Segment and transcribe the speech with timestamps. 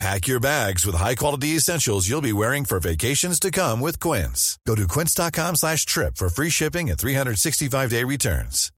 [0.00, 4.58] Pack your bags with high-quality essentials you'll be wearing for vacations to come with Quince.
[4.66, 8.70] Go to quince.com slash trip for free shipping and 365-day returns.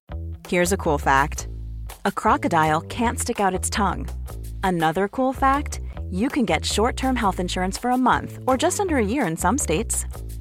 [0.49, 1.49] Here's a cool fact.
[2.05, 4.07] A crocodile can't stick out its tongue.
[4.63, 8.97] Another cool fact, you can get short-term health insurance for a month or just under
[8.99, 10.05] a year in some states.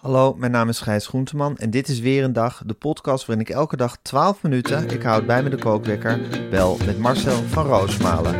[0.00, 3.46] Hallo, mijn naam is Gijs Groenteman en dit is weer een dag, de podcast waarin
[3.46, 6.20] ik elke dag 12 minuten, ik houd bij me de kookwekker,
[6.50, 8.34] bel met Marcel van Roosmalen.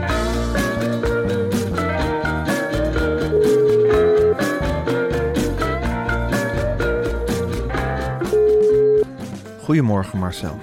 [9.63, 10.59] Goedemorgen Marcel.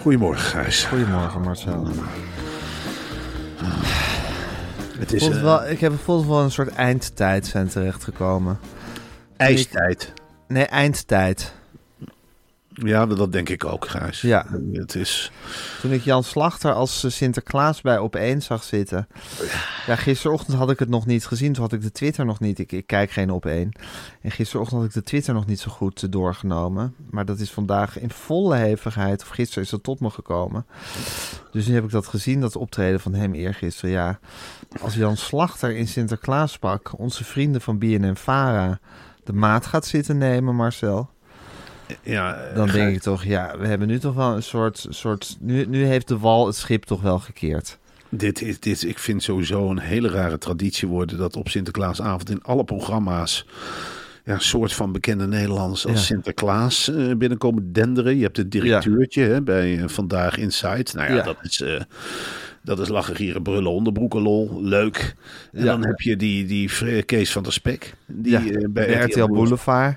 [0.00, 0.84] Goedemorgen, Gijs.
[0.84, 1.86] Goedemorgen Marcel.
[4.98, 8.58] Het Ik, is eh, wel, ik heb voelde wel een soort eindtijd zijn terechtgekomen.
[9.36, 10.12] ijstijd.
[10.48, 11.54] Nee, eindtijd.
[12.84, 14.20] Ja, dat denk ik ook, Gijs.
[14.20, 14.46] Ja.
[14.72, 15.32] Het is...
[15.80, 19.08] Toen ik Jan Slachter als eh, Sinterklaas bij Op1 zag zitten.
[19.86, 21.52] Ja, gisterochtend had ik het nog niet gezien.
[21.52, 22.58] Toen had ik de Twitter nog niet.
[22.58, 23.80] Ik, ik kijk geen Op1.
[24.20, 26.94] En gisterochtend had ik de Twitter nog niet zo goed eh, doorgenomen.
[27.10, 29.22] Maar dat is vandaag in volle hevigheid.
[29.22, 30.66] Of gisteren is dat tot me gekomen.
[31.52, 33.90] Dus nu heb ik dat gezien, dat optreden van hem eergisteren.
[33.90, 34.18] Ja,
[34.80, 36.98] als Jan Slachter in Sinterklaaspak...
[36.98, 38.78] onze vrienden van BNN-Vara
[39.26, 41.10] de maat gaat zitten nemen, Marcel...
[42.02, 44.86] Ja, Dan denk ik toch, ja, we hebben nu toch wel een soort.
[44.88, 47.78] soort nu, nu heeft de wal het schip toch wel gekeerd.
[48.08, 52.42] Dit is, dit, ik vind sowieso een hele rare traditie worden dat op Sinterklaasavond in
[52.42, 53.46] alle programma's
[54.24, 56.04] ja, een soort van bekende Nederlanders als Ja.
[56.04, 58.16] Sinterklaas eh, binnenkomen denderen.
[58.16, 60.86] Je hebt het directeurtje hè, bij eh, Vandaag Inside.
[60.94, 61.22] Nou ja, Ja.
[61.22, 61.60] dat is...
[61.60, 61.80] eh,
[62.66, 65.14] dat is lachen, gieren, brullen, onderbroeken, lol, leuk.
[65.52, 65.64] En Ja.
[65.64, 67.94] dan heb je die, die Kees van der Spek.
[68.06, 69.96] Die, ja, eh, bij de RTL Boulevard.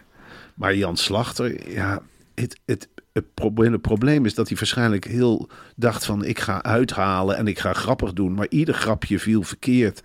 [0.53, 2.01] Maar Jan Slachter, ja,
[2.35, 6.63] het, het, het probleem, het probleem is dat hij waarschijnlijk heel dacht van ik ga
[6.63, 8.33] uithalen en ik ga grappig doen.
[8.33, 10.01] Maar ieder grapje viel verkeerd.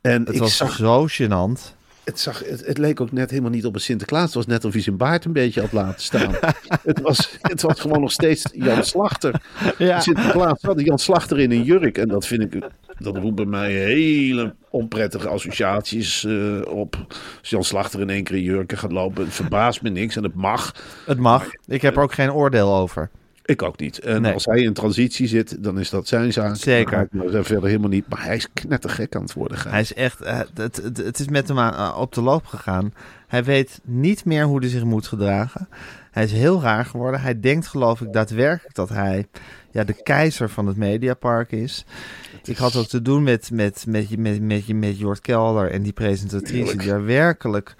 [0.00, 1.74] En Het ik was zag, zo gênant.
[2.04, 4.24] Het, zag, het, het leek ook net helemaal niet op een Sinterklaas.
[4.24, 6.34] Het was net of hij zijn baard een beetje had laten staan.
[6.82, 9.42] het, was, het was gewoon nog steeds Jan Slachter.
[9.78, 10.00] Ja.
[10.00, 11.98] Sinterklaas had Jan Slachter in een jurk.
[11.98, 12.62] En dat vind ik,
[12.98, 17.06] dat roept bij mij hele onprettige associaties eh, op.
[17.40, 20.22] Als Jan Slachter in één keer in jurken gaat lopen, het verbaast me niks en
[20.22, 20.74] het mag.
[21.06, 21.50] Het mag.
[21.66, 23.10] Ik heb er ook geen oordeel over.
[23.44, 23.98] Ik ook niet.
[23.98, 24.32] En Nee.
[24.32, 26.56] als hij in transitie zit, dan is dat zijn zaak.
[26.56, 27.08] Zeker.
[27.10, 28.08] Maar verder helemaal niet.
[28.08, 29.58] Maar hij is knettergek aan het worden.
[29.58, 29.72] Gijs.
[29.72, 30.20] Hij is echt.
[30.20, 32.92] eh, het, het, het is met hem aan- eh, op de loop gegaan.
[33.26, 35.68] Hij weet niet meer hoe hij zich moet gedragen.
[36.10, 37.20] Hij is heel raar geworden.
[37.20, 39.26] Hij denkt, geloof ik, daadwerkelijk dat hij
[39.70, 41.84] ja, de keizer van het Mediapark is.
[42.44, 45.82] Ik had ook te doen met, met, met, met, met, met, met Jort Kelder en
[45.82, 46.78] die presentatrice Heerlijk.
[46.80, 47.74] die daar werkelijk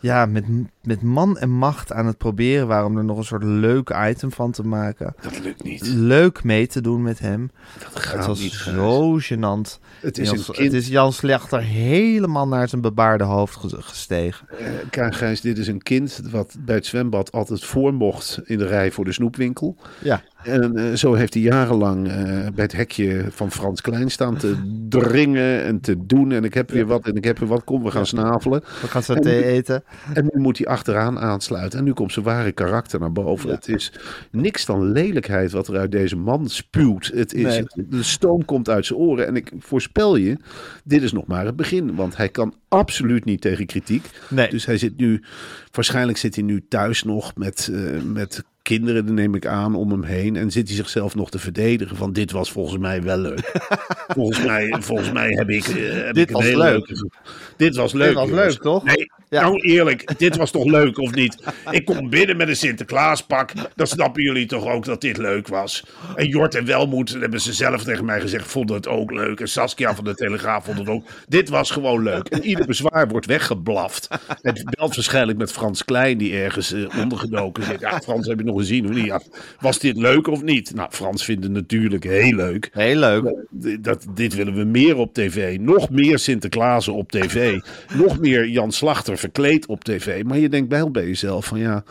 [0.00, 0.44] ja, met,
[0.82, 4.32] met man en macht aan het proberen waren om er nog een soort leuk item
[4.32, 5.14] van te maken.
[5.20, 5.86] Dat lukt niet.
[5.86, 7.50] Leuk mee te doen met hem.
[7.78, 8.52] Dat gaat Het was niet.
[8.52, 9.78] Zo gênant.
[10.00, 10.56] Het is Jan, een kind.
[10.56, 14.46] het is Jan Slechter helemaal naar zijn bebaarde hoofd ge- gestegen.
[14.90, 18.90] Gijs, dit is een kind wat bij het zwembad altijd voor mocht in de rij
[18.92, 19.76] voor de snoepwinkel.
[20.02, 22.14] Ja, En eh, zo heeft hij jarenlang eh,
[22.54, 24.56] bij het hekje van Frans Klein staan te
[24.88, 26.32] dringen en te doen.
[26.32, 27.64] En ik heb weer wat en ik heb weer wat.
[27.64, 28.60] Kom, we gaan snavelen.
[28.60, 29.84] we gaan saté eten.
[30.14, 31.78] En nu moet hij achteraan aansluiten.
[31.78, 33.50] En nu komt zijn ware karakter naar boven.
[33.50, 33.92] Het is
[34.30, 37.10] niks dan lelijkheid wat er uit deze man spuwt.
[37.14, 37.64] Het is, Nee.
[37.74, 39.26] De stoom komt uit zijn oren.
[39.26, 40.36] En ik voorspel je,
[40.84, 41.94] dit is nog maar het begin.
[41.94, 44.10] Want hij kan absoluut niet tegen kritiek.
[44.28, 44.48] Nee.
[44.48, 45.22] Dus hij zit nu,
[45.70, 50.02] waarschijnlijk zit hij nu thuis nog met, eh, met kinderen, neem ik aan, om hem
[50.02, 50.36] heen.
[50.36, 53.52] En zit hij zichzelf nog te verdedigen van dit was volgens mij wel leuk.
[54.16, 56.56] volgens, mij, volgens mij heb ik, eh, heb Dit ik was leuk.
[56.56, 57.08] leuke-
[57.56, 58.06] Dit was leuk.
[58.06, 58.84] Dit was leuk, toch?
[58.84, 59.40] Nee, Ja.
[59.42, 61.36] nou eerlijk, dit was toch leuk of niet?
[61.70, 63.52] Ik kom binnen met een Sinterklaaspak.
[63.74, 65.84] Dan snappen jullie toch ook dat dit leuk was.
[66.14, 69.40] En Jort en Welmoed, hebben ze zelf tegen mij gezegd, vonden het ook leuk.
[69.40, 71.06] En Saskia van de Telegraaf vond het ook.
[71.28, 72.28] Dit was gewoon leuk.
[72.28, 74.08] En ieder bezwaar wordt weggeblaft.
[74.42, 77.80] Het belt waarschijnlijk met Frans Klein, die ergens eh, ondergedoken zit.
[77.80, 79.04] Ja, Frans, heb je nog gezien of niet?
[79.04, 79.20] Ja,
[79.60, 80.74] was dit leuk of niet?
[80.74, 82.70] Nou, Frans vindt het natuurlijk heel leuk.
[82.72, 83.34] Heel leuk.
[83.80, 85.58] Dat, dit willen we meer op tv.
[85.58, 87.60] Nog meer Sinterklaas op tv.
[87.94, 90.22] Nog meer Jan Slachter verkleed op tv.
[90.24, 91.84] Maar je denkt wel bij jezelf van ja,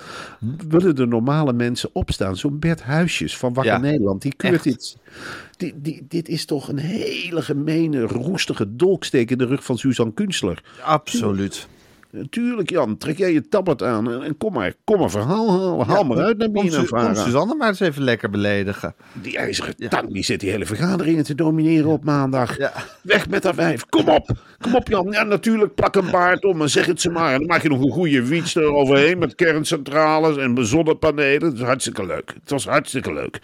[0.67, 2.37] willen de normale mensen opstaan?
[2.37, 4.97] Zo'n Bert Huisjes van Wakker Ja, Nederland, die keurt dit.
[5.57, 10.13] Die, die, dit is toch een hele gemene, roestige dolksteek in de rug van Suzanne
[10.13, 10.63] Kunstler.
[10.83, 11.67] Absoluut.
[12.15, 15.85] Natuurlijk Jan, trek jij je tabbert aan en, en kom maar, kom maar verhaal halen.
[15.85, 17.13] Haal maar uit naar binnen, kom Vara.
[17.13, 18.95] Suzanne maar eens even lekker beledigen.
[19.13, 22.57] Die ijzeren tang, die zit die hele vergaderingen te domineren op maandag.
[22.57, 22.73] Ja.
[23.01, 23.85] Weg met haar wijf.
[23.85, 24.29] Kom op.
[24.59, 25.07] Kom op Jan.
[25.11, 27.33] Ja, natuurlijk plak een baard om en zeg het ze maar.
[27.33, 31.39] En dan maak je nog een goede wiets eroverheen met kerncentrales en zonnepanelen.
[31.39, 32.33] Dat is hartstikke leuk.
[32.41, 33.39] Het was hartstikke leuk.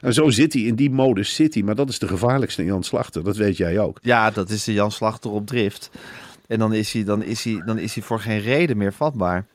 [0.00, 1.62] En zo zit hij, in die modus zit hij.
[1.62, 3.24] Maar dat is de gevaarlijkste Jan Slachter.
[3.24, 3.98] Dat weet jij ook.
[4.02, 5.90] Ja, dat is de Jan Slachter op drift.
[6.46, 9.46] En dan is hij, dan is hij, dan is hij voor geen reden meer vatbaar.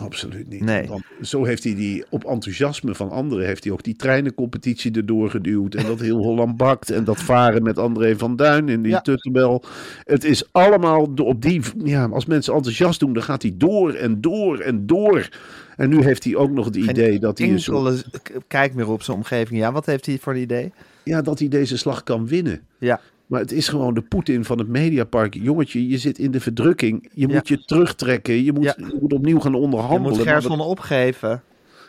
[0.00, 0.60] Absoluut niet.
[0.60, 0.88] Nee.
[1.20, 5.74] Zo heeft hij die, op enthousiasme van anderen, heeft hij ook die treinencompetitie erdoor geduwd.
[5.74, 6.90] En dat heel Holland bakt.
[6.90, 9.00] En dat varen met André van Duin in die Ja.
[9.00, 9.64] Tuttenbel.
[10.04, 14.20] Het is allemaal op die, ja, als mensen enthousiast doen, dan gaat hij door en
[14.20, 15.28] door en door.
[15.76, 18.04] En nu heeft hij ook nog het idee dat hij, een soort-
[18.48, 19.60] kijk meer op zijn omgeving.
[19.60, 20.72] Ja, wat heeft hij voor een idee?
[21.04, 22.60] ja, dat hij deze slag kan winnen.
[22.78, 23.00] Ja,
[23.32, 25.34] Maar het is gewoon de Poetin van het Mediapark.
[25.34, 27.10] Jongetje, je zit in de verdrukking.
[27.14, 27.34] Je Ja.
[27.34, 28.44] moet je terugtrekken.
[28.44, 28.74] Je moet, Ja.
[28.76, 30.02] je moet opnieuw gaan je onderhandelen.
[30.16, 31.42] moet Maar Gerson opgeven.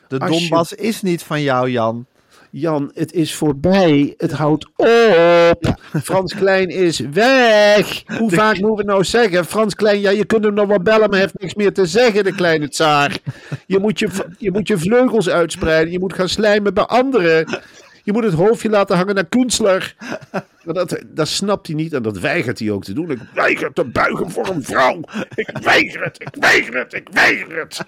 [0.07, 2.05] De Als je- Donbass is niet van jou, Jan.
[2.49, 4.13] Jan, het is voorbij.
[4.17, 5.75] Het houdt op.
[6.03, 8.03] Frans Klein is weg.
[8.17, 9.45] Hoe vaak moeten we nou zeggen?
[9.45, 11.85] Frans Klein, ja, je kunt hem nog wel bellen, maar hij heeft niks meer te
[11.85, 13.17] zeggen, de kleine tsaar.
[13.65, 14.07] Je moet je,
[14.37, 15.91] je moet je vleugels uitspreiden.
[15.91, 17.59] Je moet gaan slijmen bij anderen.
[18.03, 19.95] Je moet het hoofdje laten hangen naar Kunstler.
[20.63, 23.11] Dat, dat snapt hij niet en dat weigert hij ook te doen.
[23.11, 24.99] Ik weiger te buigen voor een vrouw.
[25.35, 27.83] Ik weiger het, ik weiger het, ik weiger het.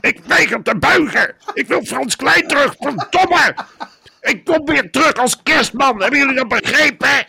[0.00, 1.34] Ik weiger te buigen.
[1.54, 3.56] Ik wil Frans Klein terug, verdomme.
[4.20, 6.00] Ik kom weer terug als kerstman.
[6.00, 7.24] Hebben jullie dat begrepen?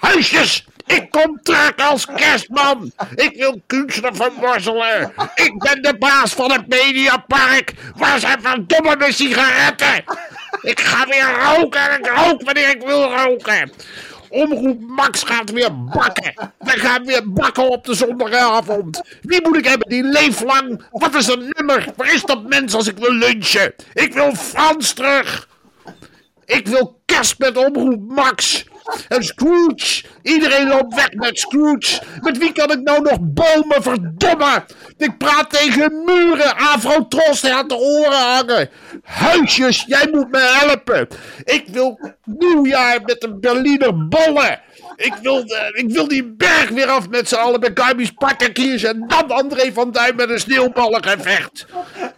[0.00, 2.92] Huisjes, ik kom terug als kerstman.
[3.14, 5.12] Ik wil Kunstler vermorzelen.
[5.34, 7.74] Ik ben de baas van het Mediapark.
[7.96, 10.04] Waar zijn verdomme mijn sigaretten?
[10.60, 13.72] Ik ga weer roken en ik rook wanneer ik wil roken.
[14.28, 16.34] Omroep Max gaat weer bakken.
[16.58, 19.02] We gaan weer bakken op de zondagavond.
[19.22, 20.82] Wie moet ik hebben die leeflang?
[20.90, 21.92] Wat is een nummer?
[21.96, 23.74] Waar is dat mens als ik wil lunchen?
[23.94, 25.48] Ik wil Frans terug.
[26.44, 28.64] Ik wil kerst met omroep Max.
[29.08, 30.04] En Scrooge.
[30.22, 32.02] Iedereen loopt weg met Scrooge.
[32.20, 34.64] Met wie kan ik nou nog bomen, verdomme?
[34.96, 36.56] Ik praat tegen muren.
[36.56, 38.70] Afro-tros aan de oren hangen.
[39.02, 41.08] Huisjes, jij moet me helpen.
[41.44, 44.60] Ik wil nieuwjaar met een Berliner bollen.
[44.98, 48.82] Ik wil, de- ik wil die berg weer af met z'n allen bij Garbis Parkerkiers.
[48.82, 51.66] En dan André van Duin met een sneeuwballengevecht.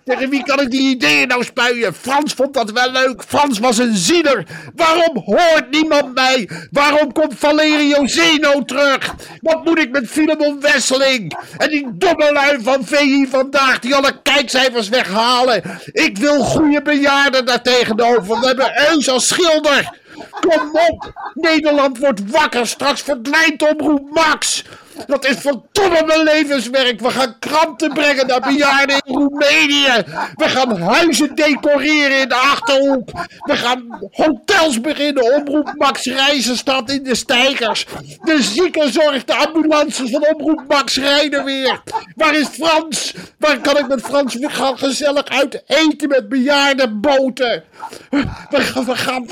[0.05, 1.95] Tegen wie kan ik die ideeën nou spuien?
[1.95, 3.23] Frans vond dat wel leuk.
[3.27, 4.45] Frans was een ziener.
[4.75, 6.49] Waarom hoort niemand mij?
[6.71, 9.15] Waarom komt Valerio Zeno terug?
[9.41, 11.39] Wat moet ik met Filemon Wesseling?
[11.57, 15.63] En die domme lui van VI vandaag die alle kijkcijfers weghalen.
[15.93, 18.41] Ik wil goede bejaarden daar tegenover.
[18.41, 19.99] We hebben Eus als schilder.
[20.41, 21.13] Kom op!
[21.35, 22.67] Nederland wordt wakker.
[22.67, 24.65] Straks verdwijnt omroep Max.
[25.07, 27.01] Dat is verdomme mijn levenswerk.
[27.01, 30.05] We gaan kranten brengen naar bejaarden in Roemenië.
[30.35, 33.11] We gaan huizen decoreren in de Achterhoek.
[33.39, 35.35] We gaan hotels beginnen.
[35.35, 37.87] Omroep Max Reizenstad in de Steigers.
[38.23, 41.83] De ziekenzorg, de ambulances van Omroep Max rijden weer.
[42.15, 43.15] Waar is Frans?
[43.39, 47.65] Waar kan ik met Frans weer gaan gezellig uit eten met bejaardenboten?
[48.11, 49.25] We gaan, we gaan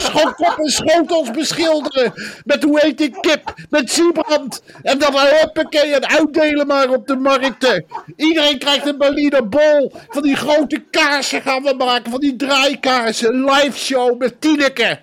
[0.62, 2.12] schotels beschilderen.
[2.44, 3.54] Met hoe heet die kip?
[3.70, 4.62] Met Siebrand.
[4.82, 5.12] En dan
[5.58, 7.84] huppakee en uitdelen maar op de markten.
[8.16, 9.92] Iedereen krijgt een Berliner bol.
[10.08, 12.10] Van die grote kaarsen gaan we maken.
[12.10, 13.44] Van die draaikaarsen.
[13.44, 15.00] Live show met Tineke.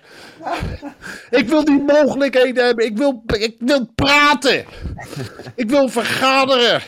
[1.30, 2.84] Ik wil die mogelijkheden hebben.
[2.84, 4.64] Ik wil, ik wil praten.
[5.54, 6.82] Ik wil vergaderen.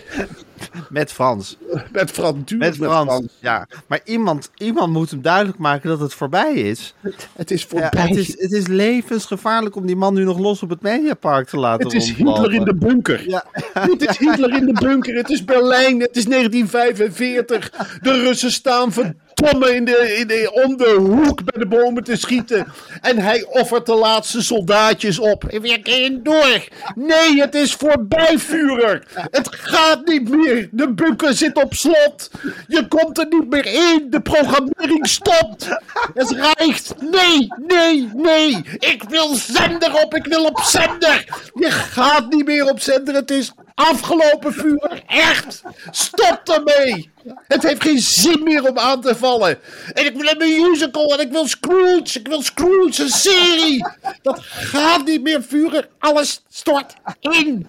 [0.91, 1.57] Met Frans.
[1.93, 2.53] Met Frans.
[2.59, 3.27] Met Frans.
[3.41, 6.95] Ja, maar iemand, iemand moet hem duidelijk maken dat het voorbij is.
[7.33, 8.07] Het is Ja, voorbij.
[8.09, 11.57] het, is, het is levensgevaarlijk om die man nu nog los op het Mediapark te
[11.59, 12.43] laten Het is rondlopen.
[12.43, 13.29] Hitler in de bunker.
[13.29, 13.45] Ja.
[13.91, 15.15] Het is Hitler in de bunker.
[15.15, 16.01] Het is Berlijn.
[16.01, 17.99] Het is 1945.
[18.03, 18.93] De Russen staan
[19.39, 22.67] verdomme in de, in de, om de hoek bij de bomen te schieten.
[23.01, 25.43] En hij offert de laatste soldaatjes op.
[25.43, 26.69] We gaan door.
[26.95, 29.07] Nee, het is voorbij, Führer.
[29.31, 30.69] Het gaat niet meer.
[30.73, 32.31] De bunker zit op slot.
[32.69, 34.07] Je komt er niet meer in.
[34.11, 35.69] De programmering stopt.
[36.15, 36.95] Het reicht.
[37.11, 38.65] Nee, nee, nee.
[38.79, 40.15] Ik wil zender op.
[40.15, 41.25] Ik wil op zender.
[41.55, 43.15] Je gaat niet meer op zender.
[43.15, 45.03] Het is afgelopen, Führer.
[45.07, 45.63] Echt.
[45.91, 47.11] Stop ermee.
[47.47, 49.59] Het heeft geen zin meer om aan te vallen.
[49.93, 52.19] En ik wil een musical en ik wil Scrooge.
[52.19, 53.87] Ik wil Scrooge, een serie.
[54.23, 55.89] Dat gaat niet meer, Vurer.
[55.99, 57.69] Alles stort in.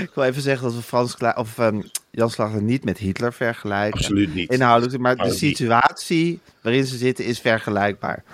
[0.00, 1.82] Ik wil even zeggen dat we Frans Kla of ehm,
[2.14, 4.00] Jan Slachter niet met Hitler vergelijken.
[4.00, 4.50] Absoluut niet.
[4.50, 5.34] Inhoudelijk, maar de niet.
[5.34, 8.24] situatie waarin ze zitten is vergelijkbaar.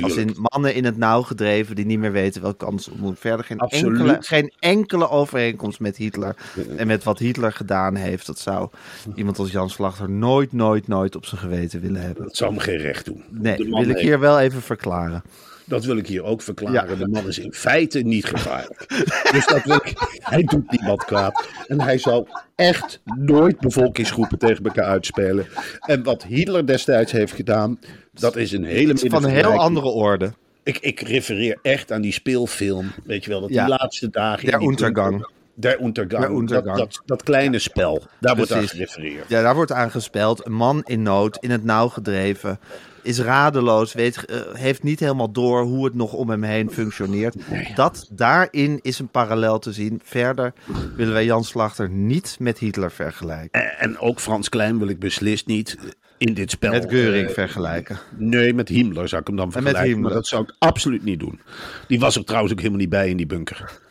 [0.00, 2.98] Als in mannen in het nauw gedreven die niet meer weten welke kant ze op
[2.98, 3.20] moeten.
[3.20, 4.00] Verder geen Absoluut.
[4.00, 6.36] enkele, geen enkele overeenkomst met Hitler.
[6.76, 8.26] En met wat Hitler gedaan heeft.
[8.26, 8.68] Dat zou
[9.14, 12.24] iemand als Jan Slachter nooit, nooit, nooit op zijn geweten willen hebben.
[12.24, 13.24] Dat zou hem geen recht doen.
[13.28, 15.22] Nee, wil ik hier wel even verklaren.
[15.68, 16.90] Dat wil ik hier ook verklaren.
[16.90, 17.04] Ja.
[17.04, 18.86] De man is in feite niet gevaarlijk.
[19.34, 21.48] dus dat wil ik, hij doet niemand kwaad.
[21.66, 25.46] En hij zal echt nooit bevolkingsgroepen tegen elkaar uitspelen.
[25.80, 27.78] En wat Hitler destijds heeft gedaan,
[28.12, 30.32] dat is een hele Het is van een heel andere orde.
[30.62, 32.90] Ik, ik refereer echt aan die speelfilm.
[33.04, 33.68] Weet je wel, dat die Ja.
[33.68, 34.46] laatste dagen...
[34.46, 35.28] Der Untergang.
[35.54, 36.22] Der Untergang.
[36.22, 36.78] Der Untergang.
[36.78, 39.28] Dat, dat, dat kleine spel, daar wordt aan gerefereerd.
[39.28, 40.46] Ja, daar wordt aan gespeld.
[40.46, 42.58] Een man in nood, in het nauw gedreven,
[43.06, 47.36] is radeloos, weet, eh, heeft niet helemaal door hoe het nog om hem heen functioneert.
[47.74, 50.00] Dat daarin is een parallel te zien.
[50.04, 50.52] Verder
[50.96, 53.60] willen wij Jan Slachter niet met Hitler vergelijken.
[53.60, 55.78] En, en ook Frans Klein wil ik beslist niet
[56.18, 56.72] in dit spel...
[56.72, 57.98] Met Geuring eh, vergelijken.
[58.16, 59.90] Nee, met Himmler zou ik hem dan met vergelijken.
[59.90, 60.10] Himmler.
[60.10, 61.40] Maar dat zou ik absoluut niet doen.
[61.88, 63.84] Die was er trouwens ook helemaal niet bij in die bunker.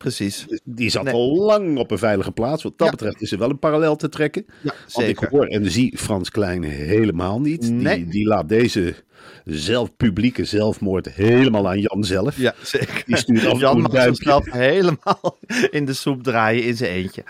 [0.00, 0.46] Precies.
[0.64, 1.14] Die zat Nee.
[1.14, 2.62] al lang op een veilige plaats.
[2.62, 2.92] Wat dat Ja.
[2.92, 4.44] betreft is er wel een parallel te trekken.
[4.62, 7.70] Ja, Want ik hoor en zie Frans Klein helemaal niet.
[7.70, 7.96] Nee.
[7.96, 8.94] Die, die laat deze
[9.44, 12.36] zelf, publieke zelfmoord helemaal aan Jan zelf.
[12.36, 13.02] Ja, zeker.
[13.06, 15.38] Die stuurt af Jan mag zichzelf helemaal
[15.70, 17.22] in de soep draaien in zijn eentje.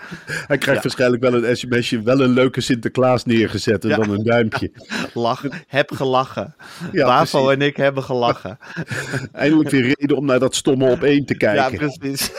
[0.47, 3.95] Hij krijgt waarschijnlijk wel een sms'je, wel een leuke Sinterklaas neergezet en Ja.
[3.95, 4.71] dan een duimpje.
[5.13, 6.55] Lach, heb gelachen.
[6.91, 8.57] Ja, Bavo en ik hebben gelachen.
[9.31, 11.77] Eindelijk weer reden om naar dat stomme op één te Ja, kijken.
[11.99, 12.31] precies.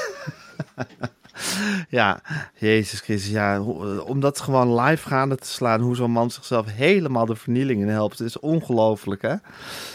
[1.88, 2.20] ja,
[2.58, 3.30] Jezus Christus.
[3.32, 3.60] Ja,
[4.00, 7.88] om dat gewoon live gaande te slaan, hoe zo'n man zichzelf helemaal de vernieling in
[7.88, 9.34] helpt, is ongelooflijk, hè?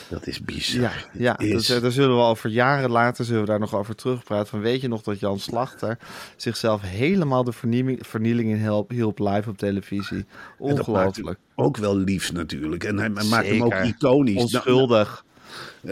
[0.10, 0.82] Dat is bizar.
[0.82, 3.96] Ja, ja is- dus, daar zullen we over jaren later zullen we daar nog over
[3.96, 4.48] terugpraten.
[4.48, 5.98] Van weet je nog dat Jan Slachter
[6.36, 10.26] zichzelf helemaal de vernieling, vernieling in help, hielp live op televisie?
[10.60, 11.40] Dat Ongelooflijk.
[11.56, 12.84] ook wel lief natuurlijk.
[12.84, 14.34] En hij, maakt hem ook iconisch.
[14.34, 15.26] Nou, Onschuldig.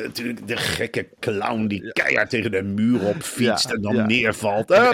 [0.04, 4.72] Natuurlijk de gekke clown die keihard tegen de muur op fietst en dan neervalt.
[4.72, 4.94] En.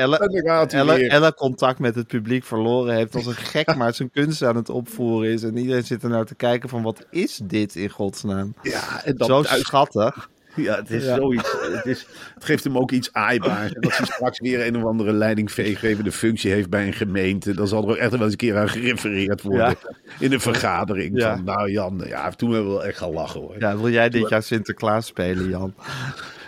[1.09, 4.69] Elle contact met het publiek verloren heeft als een gek, maar zijn kunst aan het
[4.69, 5.43] opvoeren is.
[5.43, 8.53] En iedereen zit er naar te kijken van wat is dit in godsnaam?
[8.61, 10.29] Ja, en dan Zo thuis- schattig.
[10.55, 11.15] Ja, het is Ja.
[11.15, 11.55] zoiets.
[11.61, 13.73] Het, is, het geeft hem ook iets aaibaars.
[13.73, 17.67] En als hij straks weer een of andere leidinggevende functie heeft bij een gemeente, dan
[17.67, 19.75] zal er ook echt wel eens een keer aan gerefereerd worden.
[20.19, 21.17] In een vergadering.
[21.19, 21.35] Ja.
[21.35, 23.55] Van, nou Jan, ja, toen hebben we wel echt gaan lachen hoor.
[23.59, 25.73] Ja, wil jij dit jaar Sinterklaas spelen, Jan?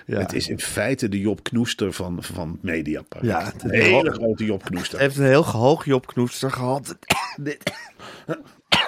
[0.06, 0.20] Ja.
[0.20, 3.24] Het is in feite de Job Knoester van, van Mediapark.
[3.24, 5.00] Ja, het een hele grote Job Knoester.
[5.00, 6.98] heeft een heel hoog Job Knoester gehad.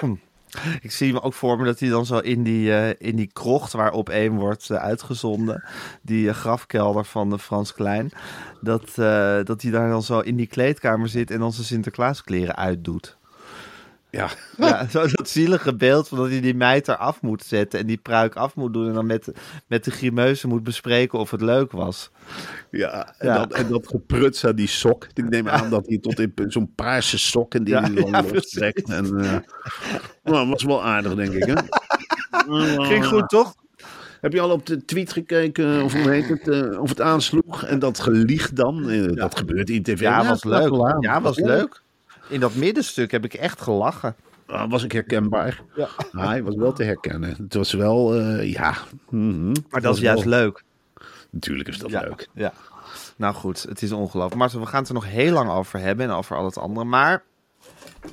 [0.80, 3.30] Ik zie me ook voor me dat hij dan zo in die, eh, in die
[3.32, 5.64] krocht waar één wordt eh, uitgezonden,
[6.02, 8.10] die eh, grafkelder van de Frans Klein,
[8.60, 8.94] dat,
[9.46, 13.16] dat hij daar dan zo in die kleedkamer zit en dan zijn Sinterklaaskleren uitdoet.
[14.16, 14.30] Ja.
[14.66, 17.96] Ja, zo dat zielige beeld van dat hij die meid eraf moet zetten en die
[17.96, 19.32] pruik af moet doen en dan met,
[19.66, 22.10] met de grimeuse moet bespreken of het leuk was.
[22.70, 23.38] Ja, en, Ja.
[23.38, 25.06] Dat, en dat gepruts aan die sok.
[25.14, 28.90] Ik neem aan dat hij tot in zo'n paarse sok en die Ja, ja, lostrekt.
[28.90, 29.36] En, eh,
[30.24, 31.44] nou, was wel aardig, denk ik.
[31.44, 31.54] Hè?
[32.90, 33.54] Ging goed, toch?
[34.20, 37.64] Heb je al op de tweet gekeken of hoe heet het, eh, of het aansloeg?
[37.64, 40.00] En dat gelieg dan, eh, dat gebeurt in tv.
[40.00, 40.96] Ja, was leuk.
[41.00, 41.84] Ja, was leuk.
[42.28, 44.16] In dat middenstuk heb ik echt gelachen.
[44.46, 45.62] Ah, was ik herkenbaar.
[45.74, 45.88] Ja.
[46.12, 47.36] Ah, hij was wel te herkennen.
[47.38, 48.74] Het was wel, eh, ja.
[49.10, 49.54] mhm.
[49.70, 50.62] Maar dat is juist wel- leuk.
[51.30, 52.00] Natuurlijk is dat ja.
[52.00, 52.28] leuk.
[52.34, 52.52] Ja.
[53.16, 54.40] Nou goed, het is ongelooflijk.
[54.40, 56.86] Marcel, we gaan het er nog heel lang over hebben en over al het andere.
[56.86, 57.22] Maar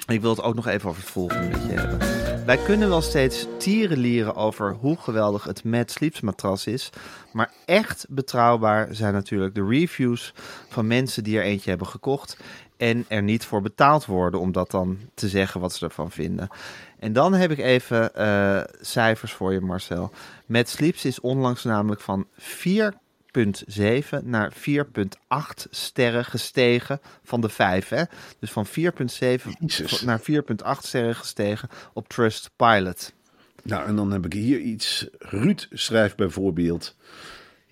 [0.07, 2.21] ik wil het ook nog even over het volgende met je hebben.
[2.45, 6.89] Wij kunnen wel steeds tierenlieren over hoe geweldig het Mad Sleeps matras is.
[7.31, 10.33] Maar echt betrouwbaar zijn natuurlijk de reviews
[10.69, 12.37] van mensen die er eentje hebben gekocht.
[12.77, 16.49] En er niet voor betaald worden om dat dan te zeggen wat ze ervan vinden.
[16.99, 20.11] En dan heb ik even eh, cijfers voor je, Marcel.
[20.45, 27.89] Mad Sleeps is onlangs namelijk van 4,7 naar 4,8 sterren gestegen van de 5.
[27.89, 28.03] Hè?
[28.39, 28.71] Dus van 4,7
[29.59, 30.01] Jezus.
[30.01, 33.13] naar 4,8 sterren gestegen op Trustpilot.
[33.63, 35.07] Nou, en dan heb ik hier iets.
[35.19, 36.95] Ruud schrijft bijvoorbeeld.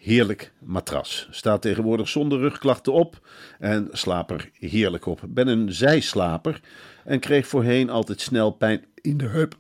[0.02, 1.28] Heerlijk matras.
[1.32, 3.28] Staat tegenwoordig zonder rugklachten op
[3.60, 5.22] en slaap er heerlijk op.
[5.28, 6.62] Ben een zijslaper
[7.04, 9.56] en kreeg voorheen altijd snel pijn in de heup.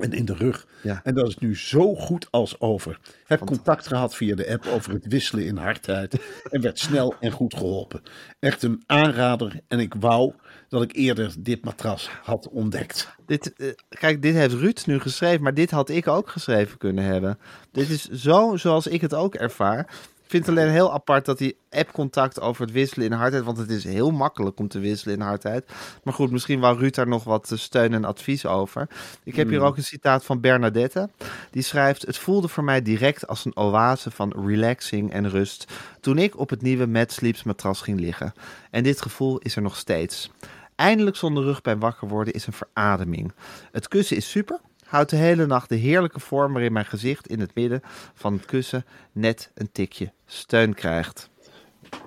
[0.00, 0.66] En in de rug.
[0.82, 1.00] Ja.
[1.04, 2.98] En dat is nu zo goed als over.
[3.26, 6.18] Heb contact gehad via de app over het wisselen in hardheid.
[6.50, 8.02] En werd snel en goed geholpen.
[8.38, 9.60] Echt een aanrader.
[9.68, 10.32] En ik wou
[10.68, 13.08] dat ik eerder dit matras had ontdekt.
[13.26, 17.04] Dit, eh, kijk, dit heeft Ruud nu geschreven, maar dit had ik ook geschreven kunnen
[17.04, 17.38] hebben.
[17.72, 19.86] Dit is zo zoals ik het ook ervaar.
[20.30, 23.58] Ik vind het alleen heel apart dat die app-contact over het wisselen in hardheid, want
[23.58, 25.70] het is heel makkelijk om te wisselen in hardheid.
[26.04, 28.88] Maar goed, misschien wou Ruud daar nog wat eh, steun en advies over.
[29.24, 31.10] Ik heb hier ook een citaat van Bernadette.
[31.50, 36.18] Die schrijft, het voelde voor mij direct als een oase van relaxing en rust toen
[36.18, 38.32] ik op het nieuwe Mad Sleeps matras ging liggen.
[38.70, 40.30] En dit gevoel is er nog steeds.
[40.74, 43.32] Eindelijk zonder rugpijn wakker worden is een verademing.
[43.72, 44.60] Het kussen is super.
[44.90, 47.80] Houdt de hele nacht de heerlijke vorm waarin mijn gezicht in het midden
[48.14, 51.28] van het kussen net een tikje steun krijgt.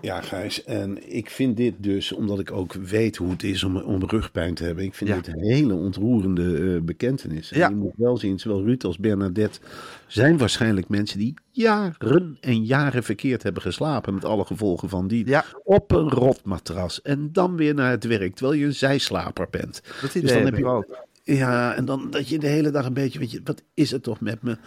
[0.02, 0.64] Ja, Gijs.
[0.64, 4.54] En ik vind dit dus, omdat ik ook weet hoe het is om, om rugpijn
[4.54, 4.84] te hebben.
[4.84, 5.16] Ik vind Ja.
[5.16, 7.52] dit een hele ontroerende eh, bekentenis.
[7.52, 7.70] En Ja.
[7.70, 9.60] je moet wel zien, zowel Ruud als Bernadette
[10.08, 14.14] zijn waarschijnlijk mensen die jaren en jaren verkeerd hebben geslapen.
[14.14, 15.28] Met alle gevolgen van die.
[15.28, 15.46] Ja.
[15.64, 17.02] Op een rotmatras.
[17.02, 19.82] En dan weer naar het werk, terwijl je een zijslaper bent.
[20.02, 20.98] Dat Dus dan heb je- ook.
[21.26, 24.04] Ja, en dan dat je de hele dag een beetje, weet je, wat is het
[24.04, 24.58] toch met me?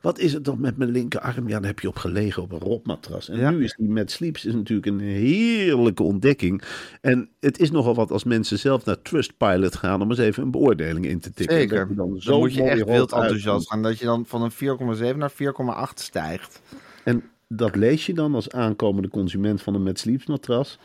[0.00, 1.48] Wat is het toch met mijn linkerarm?
[1.48, 3.28] Ja, daar heb je op gelegen op een rotmatras.
[3.28, 3.50] En Ja.
[3.50, 6.62] nu is die met Sleeps is natuurlijk een heerlijke ontdekking.
[7.00, 10.50] En het is nogal wat als mensen zelf naar Trustpilot gaan om eens even een
[10.50, 11.56] beoordeling in te tikken.
[11.56, 11.86] Zeker.
[11.86, 13.82] Dan, dan zo moet je echt wild enthousiast gaan.
[13.82, 16.60] Dat je dan van een 4,7 naar 4,8 stijgt.
[17.04, 20.78] En dat lees je dan als aankomende consument van een met Sleeps matras.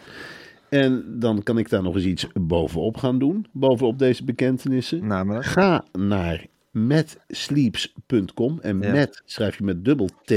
[0.71, 5.07] En dan kan ik daar nog eens iets bovenop gaan doen, bovenop deze bekentenissen.
[5.07, 5.45] Namelijk.
[5.45, 8.91] Ga naar metsleeps.com en Ja.
[8.91, 10.31] met schrijf je met dubbel T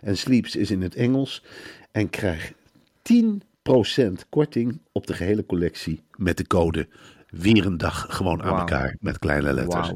[0.00, 1.44] en sleeps is in het Engels.
[1.92, 2.52] En krijg
[3.02, 6.88] 10% korting op de gehele collectie met de code
[7.30, 9.92] weer een dag gewoon aan elkaar met kleine letters.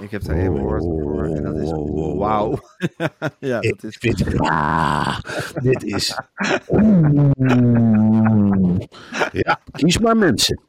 [0.00, 1.24] Ik heb daar één woord voor.
[1.24, 2.18] En dat is Wow.
[2.18, 2.58] wauw.
[3.38, 3.96] ja, dat is...
[4.00, 5.18] vind, ah,
[5.62, 6.16] dit is.
[9.32, 10.60] Ja, kies maar mensen.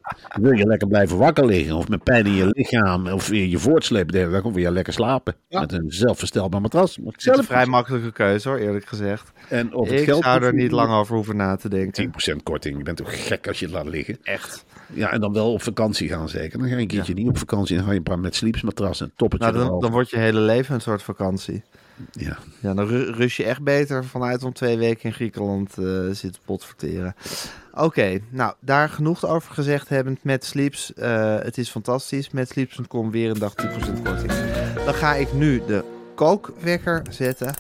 [0.42, 4.06] Wil je lekker blijven wakker liggen of met pijn in je lichaam of je je
[4.06, 7.00] de dag of wil je lekker slapen met een zelfverstelbaar matras?
[7.04, 9.32] Het is een vrij makkelijke keuze hoor, eerlijk gezegd.
[9.50, 12.12] En of het Ik geld zou er niet lang over hoeven na te denken.
[12.34, 12.78] 10% korting.
[12.78, 14.18] Je bent toch gek als je het laat liggen.
[14.24, 14.66] Echt.
[14.94, 16.60] Ja, en dan wel op vakantie gaan zeker.
[16.60, 18.36] Dan ga je een keertje niet op vakantie en dan ga je een paar met
[18.36, 21.64] sleepsmatrassen, toppertje Nou, dan, dan wordt je hele leven een soort vakantie.
[22.12, 22.38] Ja.
[22.60, 26.42] Ja, dan ru- rust je echt beter vanuit om twee weken in Griekenland eh zitten
[26.46, 27.16] potverteren.
[27.74, 30.94] Oké, nou, daar genoeg over gezegd hebbend met Sleeps.
[30.94, 32.30] eh, het is fantastisch.
[32.30, 34.32] Met Sleeps.com weer een dag 10% korting.
[34.86, 35.84] Dan ga ik nu de
[36.16, 37.54] kookwekker zetten.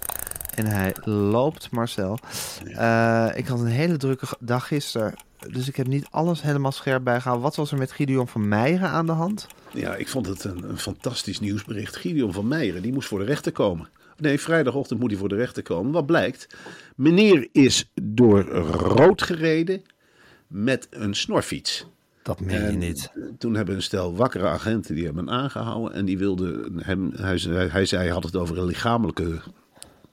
[0.55, 2.17] En hij loopt, Marcel.
[2.65, 5.13] Eh, ik had een hele drukke dag gisteren.
[5.49, 7.43] Dus ik heb niet alles helemaal scherp bijgehouden.
[7.45, 9.47] Wat was er met Gideon van Meijeren aan de hand?
[9.73, 11.95] Ja, ik vond het een, een fantastisch nieuwsbericht.
[11.95, 13.89] Gideon van Meijeren, die moest voor de rechter komen.
[14.17, 15.91] Nee, vrijdagochtend moet hij voor de rechter komen.
[15.91, 16.47] Wat blijkt?
[16.95, 19.81] Meneer is door rood gereden
[20.47, 21.87] met een snorfiets.
[22.23, 23.11] Dat meen je En niet.
[23.37, 25.93] Toen hebben een stel wakkere agenten die hebben hem aangehouden.
[25.93, 29.41] En die wilden hem, hij, zei- hij zei, hij had het over een lichamelijke,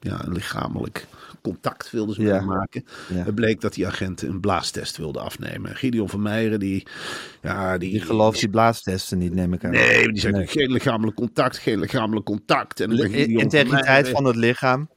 [0.01, 1.07] ja, een lichamelijk
[1.43, 2.41] contact wilden ze Ja.
[2.41, 2.85] maken.
[3.09, 3.25] Ja.
[3.25, 5.77] Het bleek dat die agenten een blaastest wilden afnemen.
[5.77, 6.87] Gideon van Meijeren, die,
[7.43, 9.71] ja, die, Die gelooft die blaastesten niet, neem ik aan.
[9.71, 10.47] Nee, die zei Nee.
[10.47, 12.81] geen lichamelijk contact, geen lichamelijk contact.
[12.81, 14.89] En, van Integriteit van het lichaam.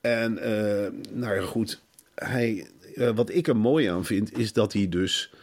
[0.00, 1.82] En eh, nou ja, goed.
[2.14, 5.33] Hij, eh, wat ik er mooi aan vind, is dat hij dus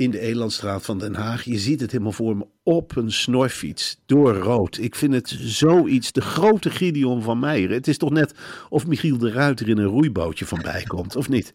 [0.00, 4.00] in de Elandstraat van Den Haag, je ziet het helemaal voor me, op een snorfiets,
[4.06, 4.78] door rood.
[4.78, 7.76] Ik vind het zoiets, de grote Gideon van Meijeren.
[7.76, 8.34] Het is toch net
[8.68, 11.54] of Michiel de Ruiter in een roeibootje van bij komt, of niet?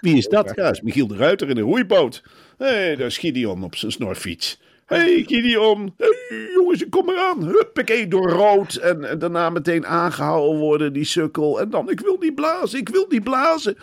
[0.00, 0.52] Wie is dat?
[0.54, 2.22] Ja, Michiel de Ruiter in een roeiboot.
[2.58, 4.60] Hé, hey, daar is Gideon op zijn snorfiets.
[4.86, 5.94] Hé, hey, Gideon.
[5.96, 7.44] Hey, jongens, kom eraan.
[7.44, 8.74] Huppakee, door rood.
[8.74, 11.60] En, en daarna meteen aangehouden worden, die sukkel.
[11.60, 13.76] En dan, ik wil niet blazen, ik wil niet blazen.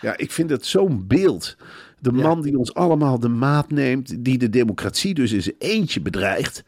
[0.00, 1.56] Ja, ik vind het zo'n beeld.
[2.06, 6.00] De man die ons allemaal de maat neemt, die de democratie dus in zijn eentje
[6.00, 6.64] bedreigt.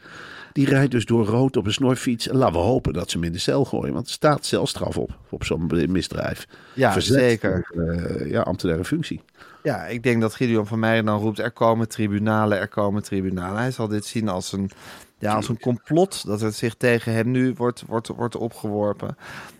[0.52, 2.28] Die rijdt dus door rood op een snorfiets.
[2.28, 3.94] En laten we hopen dat ze hem in de cel gooien.
[3.94, 6.46] Want er staat celstraf op, op zo'n misdrijf.
[6.74, 7.70] Ja, Verzet zeker.
[7.74, 9.20] eh, ja, ambtenaire functie.
[9.62, 11.38] Ja, ik denk dat Gideon van Meijeren dan roept...
[11.38, 13.60] er komen tribunalen, er komen tribunalen.
[13.60, 14.70] Hij zal dit zien als een,
[15.18, 16.26] ja, als een complot...
[16.26, 19.16] dat het zich tegen hem nu wordt, wordt, wordt opgeworpen.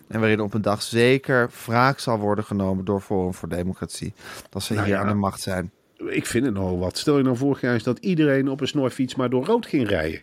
[0.07, 2.85] En waarin op een dag zeker wraak zal worden genomen...
[2.85, 4.13] door Forum voor Democratie.
[4.49, 5.01] Dat ze Nou hier ja.
[5.01, 5.71] aan de macht zijn.
[5.97, 6.97] Ik vind het nogal wat.
[6.97, 9.87] Stel je nou vorig jaar eens dat iedereen op een snorfiets maar door rood ging
[9.87, 10.21] rijden.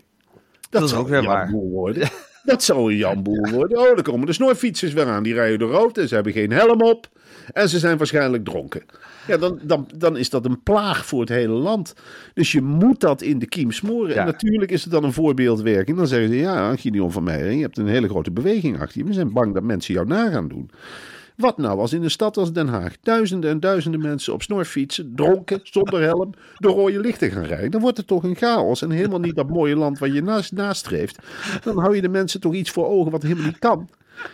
[0.70, 1.50] Dat is ook weer waar.
[1.50, 2.08] Worden.
[2.46, 3.78] Dat zou een jamboel worden.
[3.78, 5.22] Oh, dan komen de snorfietsers weer aan.
[5.22, 7.08] Die rijden door rood en ze hebben geen helm op.
[7.52, 8.82] En ze zijn waarschijnlijk dronken.
[9.26, 11.94] Ja, dan, dan, dan is dat een plaag voor het hele land.
[12.34, 14.14] Dus je moet dat in de kiem smoren.
[14.14, 14.20] Ja.
[14.20, 15.96] En natuurlijk is het dan een voorbeeldwerking.
[15.96, 19.06] Dan zeggen ze, ja, Gideon van Meijer, je hebt een hele grote beweging achter je.
[19.06, 20.70] We zijn bang dat mensen jou na gaan doen.
[21.36, 25.12] Wat nou als in een stad als Den Haag duizenden en duizenden mensen op snorfietsen,
[25.14, 27.70] dronken, zonder helm, door rode lichten gaan rijden?
[27.70, 30.52] Dan wordt het toch een chaos en helemaal niet dat mooie land waar je naast,
[30.52, 31.18] nastreeft.
[31.62, 33.88] Dan hou je de mensen toch iets voor ogen wat helemaal niet kan.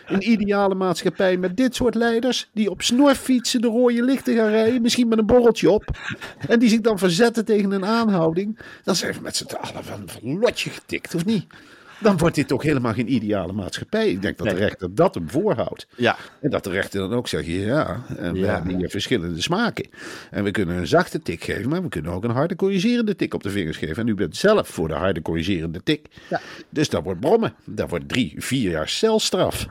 [0.05, 4.81] Een ideale maatschappij met dit soort leiders die op snorfietsen de rode lichten gaan rijden,
[4.81, 5.83] misschien met een borreltje op,
[6.47, 10.03] en die zich dan verzetten tegen een aanhouding, dan zijn we met z'n allen van,
[10.05, 11.45] van lotje getikt, of niet?
[12.03, 14.09] Dan wordt dit toch helemaal geen ideale maatschappij.
[14.09, 15.87] Ik denk dat de rechter dat hem voorhoudt.
[15.95, 16.15] Ja.
[16.41, 18.53] En dat de rechter dan ook zegt, ja, en we Ja.
[18.53, 19.85] hebben hier verschillende smaken.
[20.31, 23.33] En we kunnen een zachte tik geven, maar we kunnen ook een harde corrigerende tik
[23.33, 23.95] op de vingers geven.
[23.95, 26.07] En u bent zelf voor de harde corrigerende tik.
[26.69, 27.53] Dus dat wordt brommen.
[27.65, 29.65] Dat wordt drie, vier jaar celstraf.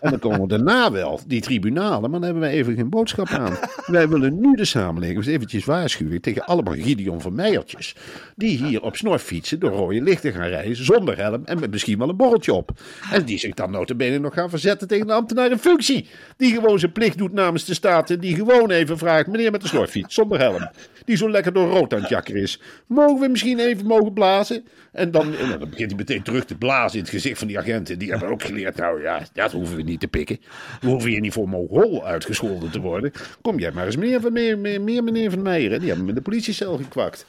[0.00, 3.28] En dan komen we daarna wel, die tribunalen, maar dan hebben wij even geen boodschap
[3.28, 3.56] aan.
[3.86, 7.96] Wij willen nu de samenleving eens eventjes waarschuwen tegen allemaal Gideon van Meijertjes.
[8.36, 12.08] Die hier op snorfietsen door rode lichten gaan rijden, zonder helm en met misschien wel
[12.08, 12.70] een borreltje op.
[13.12, 16.08] En die zich dan notabene nog gaan verzetten tegen een ambtenaar in functie.
[16.36, 19.60] Die gewoon zijn plicht doet namens de staat en die gewoon even vraagt, meneer met
[19.60, 20.70] de snorfiets, zonder helm.
[21.10, 22.60] Die zo lekker door rood aan het jakkeren is.
[22.86, 24.64] Mogen we misschien even mogen blazen?
[24.92, 27.58] En dan, en dan begint hij meteen terug te blazen in het gezicht van die
[27.58, 27.98] agenten.
[27.98, 30.38] Die hebben ook geleerd, nou ja, dat hoeven we niet te pikken.
[30.80, 33.12] We hoeven hier niet voor Mogol uitgescholden te worden.
[33.42, 35.68] Kom jij maar eens meer, van- meer, meer, meer meneer Van Meijer.
[35.70, 37.26] Die hebben hem in de politiecel gekwakt.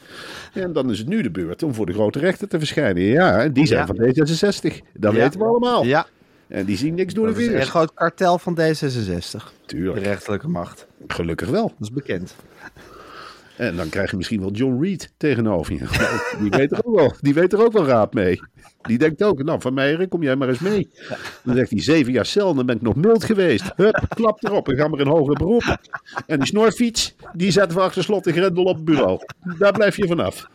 [0.54, 3.04] En dan is het nu de beurt om voor de grote rechter te verschijnen.
[3.04, 3.86] Ja, die zijn Ja.
[3.86, 4.82] van D66.
[4.94, 5.20] Dat Ja.
[5.20, 5.86] weten we allemaal.
[5.86, 6.06] Ja,
[6.48, 7.70] En die zien niks door dat de is een vingers.
[7.72, 9.54] groot kartel van D66.
[9.62, 10.88] De Tuurlijk, rechterlijke macht.
[11.08, 11.68] gelukkig wel.
[11.68, 12.36] Dat is bekend.
[13.58, 15.80] En dan krijg je misschien wel John Reed tegenover je.
[15.80, 18.42] Nou, die, weet er ook wel, die weet er ook wel raad mee.
[18.82, 20.90] Die denkt ook, nou Van Meijeren, kom jij maar eens mee.
[21.44, 23.72] Dan zegt hij, zeven jaar cel, dan ben ik nog mild geweest.
[23.76, 25.78] Hup, klap erop en ga maar in hoger beroep.
[26.28, 29.20] En die snorfiets, die zetten we achter slot en grendel op het bureau.
[29.60, 30.50] Daar blijf je vanaf.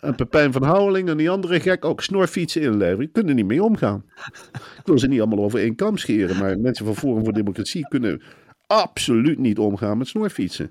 [0.00, 2.98] En Pepijn van Houweling en die andere gek ook snorfietsen inleveren.
[2.98, 4.04] Die kunnen er niet mee omgaan.
[4.52, 7.88] Ik wil ze niet allemaal over één kam scheren, maar mensen van Forum voor Democratie
[7.88, 8.22] kunnen
[8.72, 10.70] absoluut niet omgaan met snorfietsen.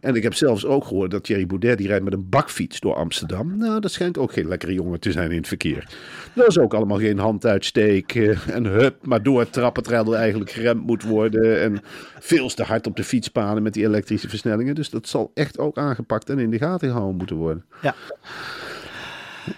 [0.00, 2.94] En ik heb zelfs ook gehoord dat Thierry Baudet die rijdt met een bakfiets door
[2.94, 3.56] Amsterdam.
[3.58, 5.88] Nou, dat schijnt ook geen lekkere jongen te zijn in het verkeer.
[6.34, 10.86] Dat is ook allemaal geen handuitsteek eh, en hup, maar doortrappen terwijl er eigenlijk geremd
[10.86, 11.62] moet worden.
[11.62, 11.80] En
[12.18, 14.74] veel te hard op de fietspaden met die elektrische versnellingen.
[14.74, 17.64] Dus dat zal echt ook aangepakt en in de gaten gehouden moeten worden.
[17.82, 17.94] Ja.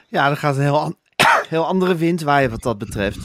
[0.08, 0.94] Ja, er gaat een heel,
[1.48, 3.24] heel andere wind waaien wat dat betreft.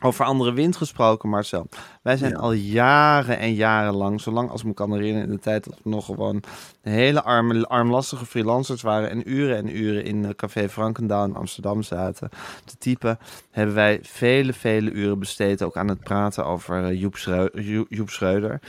[0.00, 1.68] Over andere wind gesproken, Marcel.
[2.08, 5.40] Wij zijn al jaren en jaren lang, zolang als ik me kan herinneren, in de
[5.40, 6.42] tijd dat we nog gewoon
[6.82, 11.82] hele arme, armlastige freelancers waren en uren en uren in eh, Café Frankendaal in Amsterdam
[11.82, 12.28] zaten
[12.64, 13.18] te typen,
[13.50, 17.86] hebben wij vele, vele uren besteed ook aan het praten over eh, Joep, Schreu- Jo-
[17.88, 18.60] Joep Schreuder.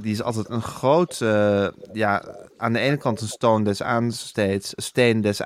[0.00, 2.24] Die is altijd een groot, eh, ja,
[2.56, 5.40] aan de ene kant een stoon des aansteeds, steen des,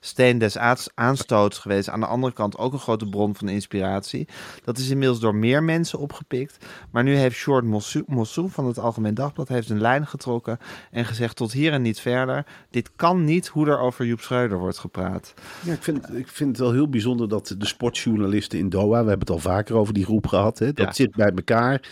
[0.00, 1.88] steen des aans- aanstoots geweest.
[1.88, 4.28] Aan de andere kant ook een grote bron van inspiratie.
[4.64, 6.51] Dat is inmiddels door meer mensen opgepikt.
[6.90, 7.64] Maar nu heeft Short
[8.06, 10.58] Mossou van het Algemeen Dagblad heeft een lijn getrokken
[10.90, 12.46] en gezegd tot hier en niet verder.
[12.70, 15.34] Dit kan niet hoe er over Joep Schreuder wordt gepraat.
[15.64, 19.08] Ja, ik vind, ik vind het wel heel bijzonder dat de sportjournalisten in Doha, we
[19.08, 20.92] hebben het al vaker over die groep gehad, hè, dat Ja.
[20.92, 21.88] zit bij elkaar.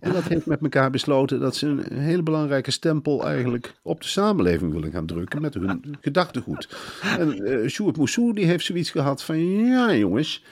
[0.00, 4.08] En dat heeft met elkaar besloten dat ze een hele belangrijke stempel eigenlijk op de
[4.08, 6.68] samenleving willen gaan drukken met hun gedachtegoed.
[7.18, 10.44] En eh Sjoerd Moussou die heeft zoiets gehad van, ja jongens,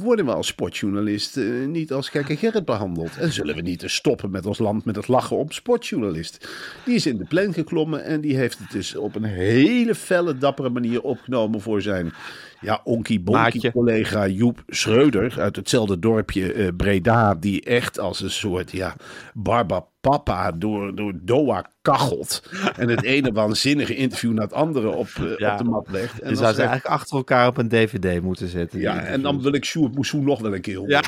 [0.00, 3.16] worden we als sportjournalist eh, niet als gekke Gerrit behandeld?
[3.16, 6.48] En zullen we niet eens stoppen met ons land met het lachen op sportjournalist?
[6.84, 10.38] Die is in de plan geklommen en die heeft het dus op een hele felle,
[10.38, 12.12] dappere manier opgenomen voor zijn
[12.60, 13.72] ja, onkie bonkie Maatje.
[13.72, 18.94] collega Joep Schreuder uit hetzelfde dorpje eh, Breda, die echt als een soort ja,
[19.34, 22.42] barbapapa door, door Doha kachelt.
[22.76, 25.52] En het ene waanzinnige interview na het andere op, eh, Ja.
[25.52, 26.20] op de mat legt.
[26.20, 28.80] En dan zou ze eigenlijk achter elkaar op een dvd moeten zetten.
[28.80, 30.90] ja, en dan wil ik Sjoerd Moussou nog wel een keer horen.
[30.90, 31.02] Ja.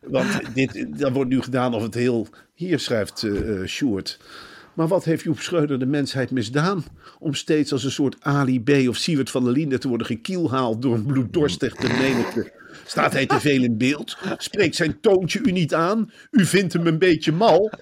[0.00, 2.26] Want dit, dat wordt nu gedaan of het heel...
[2.54, 4.18] Hier schrijft eh, Sjoerd.
[4.76, 6.84] Maar wat heeft Joep Schreuder de mensheid misdaan?
[7.18, 8.70] Om steeds als een soort Ali B.
[8.88, 12.52] of Siewert van der Linden te worden gekielhaald door een bloeddorstig te menigte.
[12.84, 14.16] Staat hij te veel in beeld?
[14.36, 16.10] Spreekt zijn toontje u niet aan?
[16.30, 17.72] U vindt hem een beetje mal?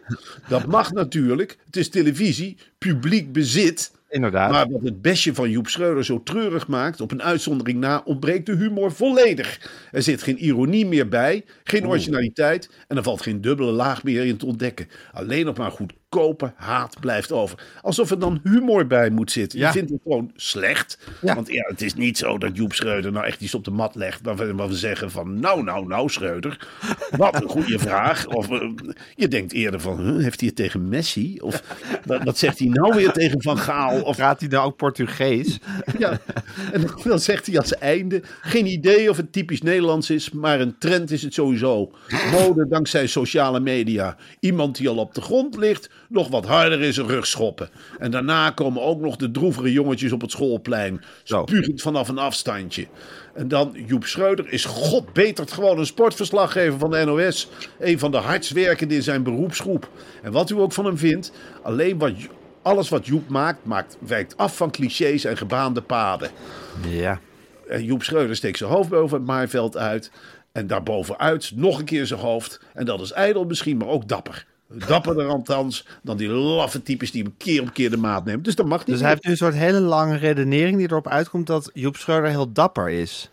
[0.49, 1.59] Dat mag natuurlijk.
[1.67, 3.93] Het is televisie, publiek bezit.
[4.09, 4.51] Inderdaad.
[4.51, 8.47] Maar wat het bestje van Joep Schreuder zo treurig maakt, op een uitzondering na, ontbreekt
[8.47, 9.71] de humor volledig.
[9.91, 14.25] Er zit geen ironie meer bij, geen originaliteit en er valt geen dubbele laag meer
[14.25, 14.89] in te ontdekken.
[15.13, 15.71] Alleen nog maar
[16.15, 17.59] goedkope haat blijft over.
[17.83, 19.59] Alsof er dan humor bij moet zitten.
[19.59, 19.67] Ja.
[19.67, 20.99] Je vindt het gewoon slecht.
[21.21, 21.35] Ja.
[21.35, 23.95] Want ja, het is niet zo dat Joep Schreuder nou echt iets op de mat
[23.95, 24.21] legt.
[24.23, 26.69] Waarvan we zeggen van nou, nou, nou Schreuder.
[27.11, 28.27] Wat een goede vraag.
[28.27, 28.71] Of eh,
[29.15, 31.39] je denkt eerder van, huh, heeft hij het tegen Messi?
[31.41, 31.63] Of
[32.05, 34.03] wat, zegt hij nou weer tegen Van Gaal?
[34.03, 35.59] Of Praat hij nou ook Portugees?
[35.99, 36.21] ja,
[36.73, 40.61] en dan- dan zegt hij als einde: geen idee of het typisch Nederlands is, maar
[40.61, 41.91] een trend is het sowieso.
[42.33, 44.17] Mode dankzij sociale media.
[44.41, 47.69] Iemand die al op de grond ligt, nog wat harder in zijn rug schoppen.
[47.99, 51.43] En daarna komen ook nog de droevige jongetjes op het schoolplein, Zo.
[51.47, 52.87] spugend vanaf een afstandje.
[53.35, 57.49] En dan Joep Schreuder is god betert gewoon een sportverslaggever van de NOS.
[57.79, 59.89] Een van de hardst werkende in zijn beroepsgroep.
[60.23, 62.13] En wat u ook van hem vindt, alleen wat,
[62.63, 66.31] alles wat Joep maakt, maakt, wijkt af van clichés en gebaande paden.
[66.89, 67.21] Ja.
[67.69, 70.11] En Joep Schreuder steekt zijn hoofd boven het maaiveld uit.
[70.53, 72.61] En daarbovenuit nog een keer zijn hoofd.
[72.75, 74.47] En dat is ijdel misschien, maar ook dapper.
[74.69, 78.45] Dapperder althans dan die laffe types die hem keer op keer de maat neemt.
[78.45, 78.87] Dus dat mag niet.
[78.87, 82.31] Dus hij heeft nu een soort hele lange redenering die erop uitkomt dat Joep Schreuder
[82.31, 83.31] heel dapper is.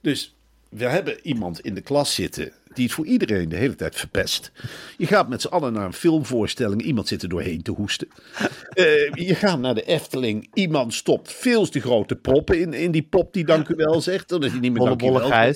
[0.00, 0.34] Dus
[0.68, 4.52] we hebben iemand in de klas zitten die het voor iedereen de hele tijd verpest.
[4.96, 8.08] Je gaat met z'n allen naar een filmvoorstelling, iemand zit er doorheen te hoesten.
[8.68, 13.02] Eh, je gaat naar de Efteling, iemand stopt veel te grote proppen in, in die
[13.02, 14.28] pop die dank u wel zegt.
[14.28, 15.52] Dan is hij niet meer dank u wel.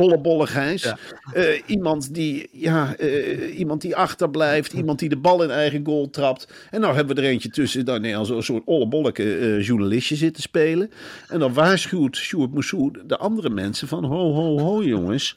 [0.00, 0.94] Hollebolle Gijs.
[1.32, 4.72] Eh, iemand, die, ja, eh, iemand die achterblijft.
[4.72, 6.48] Iemand die de bal in eigen goal trapt.
[6.70, 7.84] En nou hebben we er eentje tussen.
[7.84, 10.90] Dan nee, als een soort ollebolleke eh, journalistje zitten spelen.
[11.28, 14.04] En dan waarschuwt Sjoerd Moussoud de andere mensen van...
[14.04, 15.36] Ho, ho, ho jongens.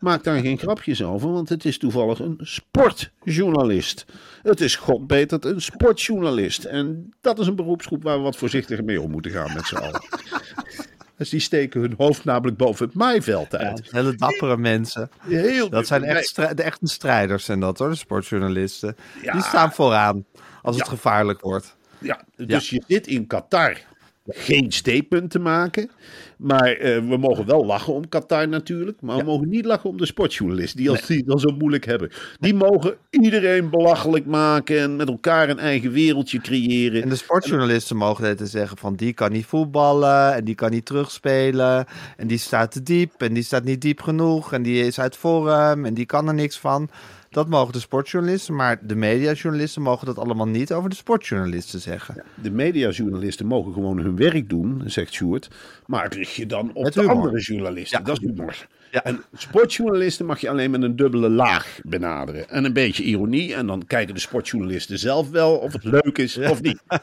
[0.00, 1.32] Maak daar geen grapjes over.
[1.32, 4.04] Want het is toevallig een sportjournalist.
[4.42, 6.64] Het is god beter een sportjournalist.
[6.64, 9.76] En dat is een beroepsgroep waar we wat voorzichtiger mee om moeten gaan met z'n
[9.76, 10.00] allen.
[11.20, 13.88] Dus die steken hun hoofd namelijk boven het maaiveld uit.
[13.90, 15.10] Hele dappere mensen.
[15.20, 18.96] Heel Dat zijn echt strij- de echte strijders en dat hoor, de sportjournalisten.
[19.22, 19.32] Ja.
[19.32, 20.24] Die staan vooraan
[20.62, 21.76] als het gevaarlijk wordt.
[21.98, 23.76] Ja, dus je zit in Qatar
[24.26, 25.90] geen statement te maken.
[26.42, 29.00] Maar eh, we mogen wel lachen om Qatar natuurlijk.
[29.00, 30.78] Maar we mogen niet lachen om de sportjournalisten.
[30.78, 32.10] Die, als, die dan zo moeilijk hebben.
[32.38, 34.78] Die mogen iedereen belachelijk maken.
[34.78, 37.02] En met elkaar een eigen wereldje creëren.
[37.02, 40.70] En de sportjournalisten mogen het te zeggen van die kan niet voetballen en die kan
[40.70, 41.86] niet terugspelen.
[42.16, 45.16] En die staat te diep en die staat niet diep genoeg en die is uit
[45.16, 46.90] vorm en die kan er niks van.
[47.30, 52.22] Dat mogen de sportjournalisten, maar de mediajournalisten mogen dat allemaal niet over de sportjournalisten zeggen.
[52.42, 55.48] De mediajournalisten mogen gewoon hun werk doen, zegt Sjoerd.
[55.86, 57.16] Maar richt je dan op Met de humor.
[57.16, 57.98] andere journalisten.
[57.98, 58.04] Ja.
[58.04, 58.66] Dat is humor.
[58.90, 59.04] Ja.
[59.04, 62.48] En sportjournalisten mag je alleen met een dubbele laag benaderen.
[62.48, 63.54] En een beetje ironie.
[63.54, 66.82] En dan kijken de sportjournalisten zelf wel of het leuk is of niet.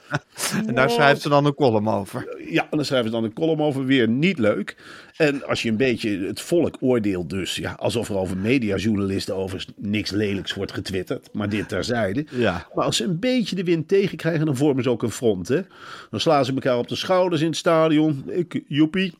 [0.67, 2.37] En daar schrijft ze dan een column over.
[2.49, 3.85] Ja, en dan schrijven ze dan een column over.
[3.85, 4.75] Weer niet leuk.
[5.17, 7.55] En als je een beetje het volk oordeelt dus.
[7.55, 11.29] Ja, alsof er over mediajournalisten over niks lelijks wordt getwitterd.
[11.33, 12.25] Maar dit terzijde.
[12.31, 12.67] Ja.
[12.73, 15.47] Maar als ze een beetje de wind tegenkrijgen, dan vormen ze ook een front.
[15.47, 15.61] Hè?
[16.09, 18.23] Dan slaan ze elkaar op de schouders in het stadion.
[18.27, 19.13] Ik, joepie.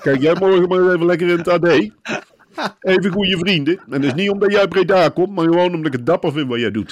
[0.00, 1.89] Kijk jij morgen maar even lekker in het AD.
[2.80, 3.78] Even goede vrienden.
[3.78, 6.48] En dat is niet omdat jij Breda komt, maar gewoon omdat ik het dapper vind
[6.48, 6.90] wat jij doet.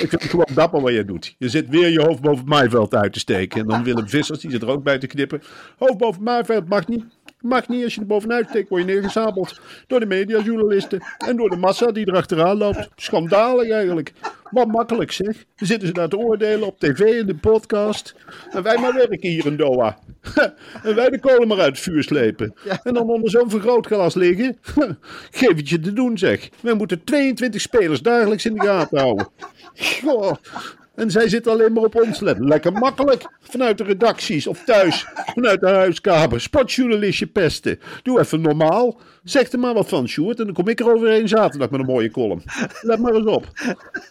[0.00, 1.34] Ik vind het gewoon dapper wat jij doet.
[1.38, 3.60] Je zit weer je hoofd boven het maaiveld uit te steken.
[3.60, 5.42] En dan Willem Vissers, die zit er ook bij te knippen.
[5.78, 7.04] Hoofd boven het maaiveld mag niet.
[7.40, 9.60] Mag niet, als je er bovenuit steekt, word je neergezabeld.
[9.86, 11.02] Door de mediajournalisten.
[11.26, 12.88] En door de massa die erachteraan loopt.
[12.96, 14.12] Schandalig eigenlijk.
[14.50, 15.44] Wat makkelijk zeg.
[15.56, 18.14] Dan zitten ze daar te oordelen op tv en de podcast.
[18.50, 19.98] En wij maar werken hier in Doha.
[20.82, 22.54] En wij de kolen maar uit het vuur slepen.
[22.82, 24.58] En dan onder zo'n vergrootglas liggen.
[25.30, 26.48] Geef het je te doen zeg.
[26.60, 29.28] Wij moeten 22 spelers dagelijks in de gaten houden.
[30.04, 30.32] Goh.
[31.00, 32.48] En zij zitten alleen maar op ons letten.
[32.48, 33.28] Lekker makkelijk.
[33.40, 35.06] Vanuit de redacties of thuis.
[35.34, 36.40] Vanuit de huiskamer.
[36.40, 37.80] Sportjournalistje pesten.
[38.02, 39.00] Doe even normaal.
[39.30, 40.38] Zeg er maar wat van, Sjoerd.
[40.38, 42.42] En dan kom ik er overheen zaterdag met een mooie column.
[42.80, 43.50] Let maar eens op.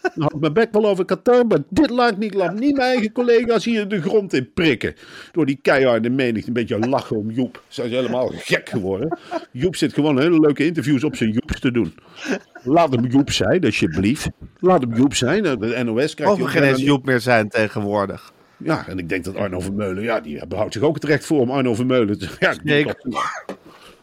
[0.01, 1.45] Dan had ik mijn bek wel over Qatar.
[1.47, 4.95] Maar dit laat niet laat niet mijn eigen collega's hier de grond in prikken.
[5.31, 6.47] Door die keiharde menigte.
[6.47, 7.63] Een beetje lachen om Joep.
[7.67, 9.17] Zijn ze helemaal gek geworden.
[9.51, 11.93] Joep zit gewoon hele leuke interviews op zijn Joeps te doen.
[12.63, 14.29] Laat hem Joep zijn, alsjeblieft.
[14.59, 15.43] Laat hem Joep zijn.
[15.43, 18.33] De NOS krijgt Mogen geen eens Joep meer zijn tegenwoordig.
[18.57, 21.39] ja, en ik denk dat Arno Vermeulen, ja, die behoudt zich ook het recht voor
[21.39, 22.27] om Arno Vermeulen te...
[22.39, 22.53] Ja,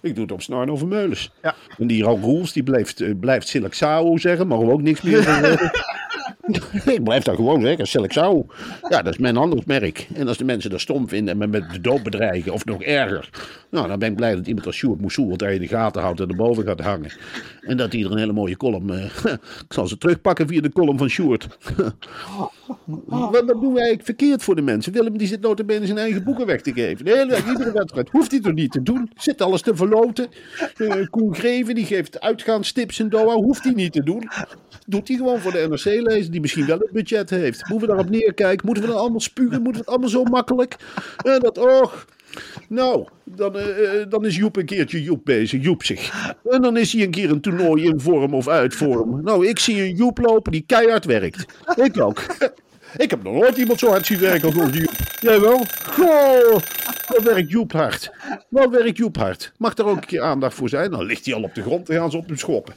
[0.01, 1.31] ik doe het op, zijn Arno Vermeulens.
[1.43, 1.55] Ja.
[1.79, 5.23] En die Raul Roels, die blijft, eh, blijft Silexao zeggen, mogen we ook niks meer
[5.23, 5.43] van
[6.87, 8.47] Nee, blijf daar gewoon zeggen, Silexao.
[8.89, 10.09] Ja, dat is mijn handelsmerk.
[10.15, 12.83] En als de mensen dat stom vinden en me met de dood bedreigen, of nog
[12.83, 13.31] erger...
[13.71, 16.21] Nou, dan ben ik blij dat iemand als Sjoerd Moussoul daar in de gaten houdt
[16.21, 17.11] en erboven gaat hangen.
[17.61, 18.91] En dat hij er een hele mooie column...
[18.91, 19.05] eh,
[19.67, 21.49] ik zal ze terugpakken via de column van Sjoerd.
[22.85, 24.93] Wat, wat doen wij eigenlijk verkeerd voor de mensen?
[24.93, 27.05] Willem die zit notabene zijn eigen boeken weg te geven.
[27.05, 28.11] De hele iedere wedstrijd.
[28.11, 29.11] Hoeft hij toch niet te doen?
[29.17, 30.29] Zit alles te verloten.
[30.77, 33.35] Eh, Koen Greven die geeft uitgaanstips in Doha.
[33.35, 34.29] Hoeft hij niet te doen.
[34.87, 36.33] Doet hij gewoon voor de NRC lezen.
[36.37, 37.69] Die misschien wel een budget heeft.
[37.69, 38.67] Moeten we daarop neerkijken?
[38.67, 39.63] Moeten we dan allemaal spugen?
[39.63, 40.77] Moeten we het allemaal zo makkelijk?
[41.25, 42.07] En dat, och,
[42.69, 46.35] nou, dan, eh, eh, dan is Joep een keertje Joep bezig, Joep zich.
[46.51, 49.23] En dan is hij een keer een toernooi in vorm of uit vorm.
[49.23, 51.45] Nou, ik zie een Joep lopen die keihard werkt.
[51.77, 52.23] Ik ook.
[52.97, 54.91] Ik heb nog nooit iemand zo hard zien werken als Joep.
[55.21, 55.65] Jij wel?
[55.85, 56.61] Goh,
[57.09, 58.11] wat werkt Joep hard.
[58.49, 59.53] Wat werkt Joep hard.
[59.59, 60.91] Mag daar ook een keer aandacht voor zijn?
[60.91, 62.75] Dan ligt hij al op de grond en gaan ze op hem schoppen.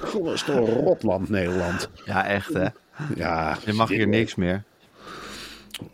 [0.00, 1.88] Goh, dat is toch een rotland, Nederland.
[2.04, 2.66] Ja, echt hè.
[3.14, 4.64] Ja, Je mag hier niks meer.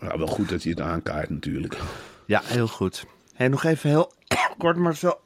[0.01, 1.79] Ja, wel goed dat hij het aankaart natuurlijk.
[2.27, 3.05] Ja, heel goed.
[3.35, 4.13] Hey, nog even heel
[4.59, 5.21] kort, maar zo.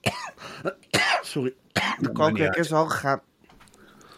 [1.23, 1.55] Sorry.
[1.99, 2.57] De uit.
[2.57, 3.21] is al gegaan.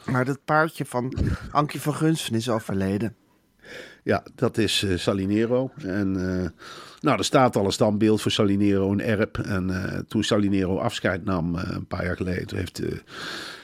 [0.04, 1.14] Maar dat paardje van
[1.50, 3.16] Ankie van Gunsven is overleden.
[4.02, 5.70] Ja, dat is eh, Salinero.
[5.76, 6.50] En eh,
[7.00, 9.38] nou, er staat al een standbeeld voor Salinero in Erp.
[9.38, 12.82] En eh, toen Salinero afscheid nam, een paar jaar geleden, heeft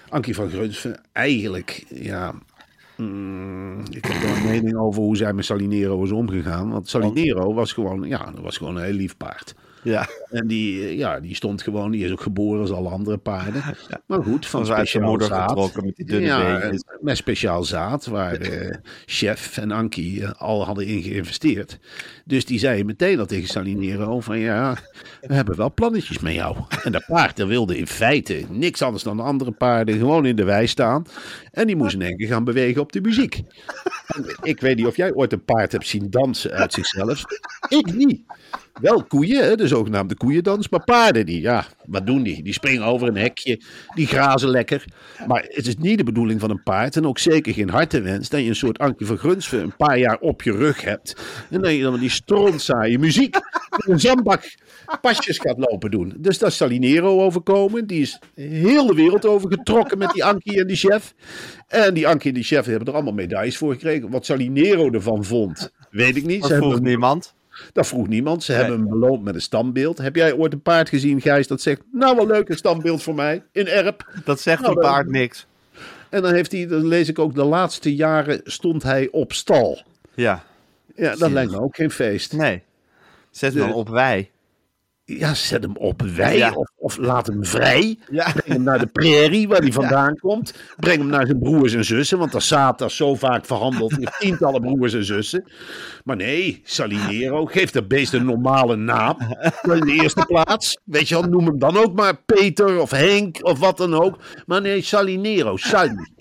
[0.09, 2.35] Ankie van Grunsven eigenlijk, ja...
[2.97, 6.71] mm, ik heb wel een mening over hoe zij met Salinero is omgegaan.
[6.71, 9.55] Want Salinero was gewoon, ja, was gewoon een heel lief paard.
[9.83, 10.09] Ja.
[10.35, 13.63] En die, eh, ja, die stond gewoon, die is ook geboren als alle andere paarden.
[14.07, 15.49] Maar goed, van speciaal moeder zaad.
[15.49, 16.83] getrokken met die dunne ja, beentjes.
[17.01, 21.79] met speciaal zaad, waar eh, Chef en Ankie eh, al hadden in geïnvesteerd.
[22.25, 24.77] Dus die zei meteen al tegen Salinero van ja,
[25.21, 26.57] we hebben wel plannetjes met jou.
[26.83, 30.37] En dat paard dat wilde in feite niks anders dan de andere paarden gewoon in
[30.37, 31.07] de wei staan.
[31.51, 33.43] En die moest in één keer gaan bewegen op de muziek.
[34.07, 37.25] En ik weet niet of jij ooit een paard hebt zien dansen uit zichzelf.
[37.69, 38.23] Ik niet.
[38.81, 42.43] Wel koeien, de zogenaamde koeiendans, maar paarden die, ja, wat doen die?
[42.43, 43.61] Die springen over een hekje,
[43.95, 44.85] die grazen lekker.
[45.27, 48.41] Maar het is niet de bedoeling van een paard, en ook zeker geen hartenwens, dat
[48.41, 51.17] je een soort Ankie van Grunsven een paar jaar op je rug hebt.
[51.51, 53.37] En dat je dan met die strontzaaie muziek
[53.87, 54.55] in een zandbak
[55.01, 56.15] pasjes gaat lopen doen.
[56.17, 57.87] Dus dat is Salinero overkomen.
[57.87, 61.15] Die is heel de wereld over getrokken met die Ankie en die chef.
[61.69, 64.11] En die Ankie en die chef hebben er allemaal medailles voor gekregen.
[64.11, 66.41] Wat Salinero ervan vond, weet ik niet.
[66.41, 67.35] Dat Ze vroeg niemand.
[67.73, 68.43] Dat vroeg niemand.
[68.43, 69.99] Ze hebben hem beloond met een standbeeld.
[69.99, 71.81] Heb jij ooit een paard gezien, Gijs, dat zegt...
[71.93, 73.43] Nou, wel leuk, een standbeeld voor mij.
[73.53, 74.11] In Erp.
[74.25, 75.47] Dat zegt Nou, een paard niks.
[76.09, 79.83] En dan heeft hij, dan lees ik ook, de laatste jaren stond hij op stal.
[80.15, 80.45] Ja.
[80.97, 82.33] Ja, dat lijkt me ook geen feest.
[82.33, 82.63] Nee.
[83.31, 84.31] Zet hem dan op wij.
[85.07, 86.53] Ja, zet hem op wij Ja.
[86.53, 87.99] of, of laat hem vrij.
[88.11, 88.25] Ja.
[88.33, 90.55] Breng hem naar de prairie waar hij vandaan komt.
[90.77, 93.97] Breng hem naar zijn broers en zussen, want dat zaad dat is zo vaak verhandeld.
[93.97, 95.53] Heeft tientallen broers en zussen.
[96.05, 99.17] Maar nee, Salinero, geef dat beest een normale naam.
[99.63, 100.79] In de eerste plaats.
[100.85, 104.19] Weet je wel, noem hem dan ook maar Peter of Henk of wat dan ook.
[104.47, 106.13] Maar nee, Salinero, Sally.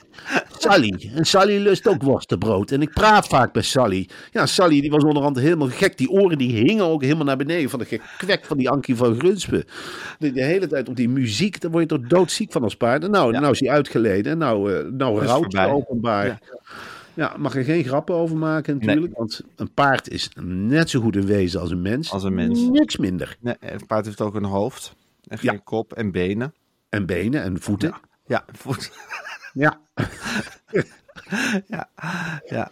[0.58, 1.12] Sally.
[1.16, 2.72] En Sally lust ook worstenbrood.
[2.72, 4.10] En ik praat vaak met Sally.
[4.32, 5.98] Ja, Sally die was onderhand helemaal gek.
[5.98, 9.16] Die oren die hingen ook helemaal naar beneden van de gekwek van die Ankie van
[9.20, 9.64] Grunspen.
[10.20, 13.04] De, de hele tijd op die muziek, daar word je toch doodziek van als paard.
[13.04, 14.32] En nou, nou is hij uitgeleden.
[14.32, 16.26] En nou, eh nou rouwt ze openbaar.
[16.26, 16.40] Ja.
[17.16, 17.36] Ja.
[17.38, 19.18] mag er geen grappen over maken natuurlijk.
[19.18, 22.12] Want een paard is net zo goed een wezen als een mens.
[22.12, 22.60] Als een mens.
[22.60, 23.38] Niks minder.
[23.40, 24.94] Nee, het paard heeft ook een hoofd.
[25.28, 25.62] En geen Ja.
[25.64, 26.54] kop en benen.
[26.90, 27.94] En benen en voeten.
[28.26, 28.92] Ja, voet.
[29.54, 29.82] Ja.
[31.68, 31.90] ja,
[32.46, 32.72] ja.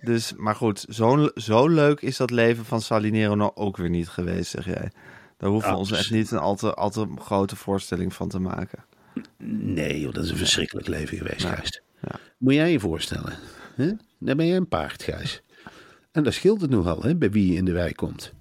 [0.00, 4.08] Dus, maar goed, zo, zo leuk is dat leven van Salinero nou ook weer niet
[4.08, 4.90] geweest, zeg jij.
[5.36, 8.38] Daar hoeven we ons echt niet een al te, al te grote voorstelling van te
[8.38, 8.84] maken.
[9.46, 11.82] Nee, joh, dat is een verschrikkelijk leven geweest, Gijs.
[12.00, 12.18] Ja.
[12.38, 13.32] Moet jij je voorstellen.
[13.74, 13.92] Hè?
[14.18, 15.42] Dan ben je een paard, Gijs.
[16.12, 18.32] En dat scheelt het nogal, hè, bij wie je in de wijk komt.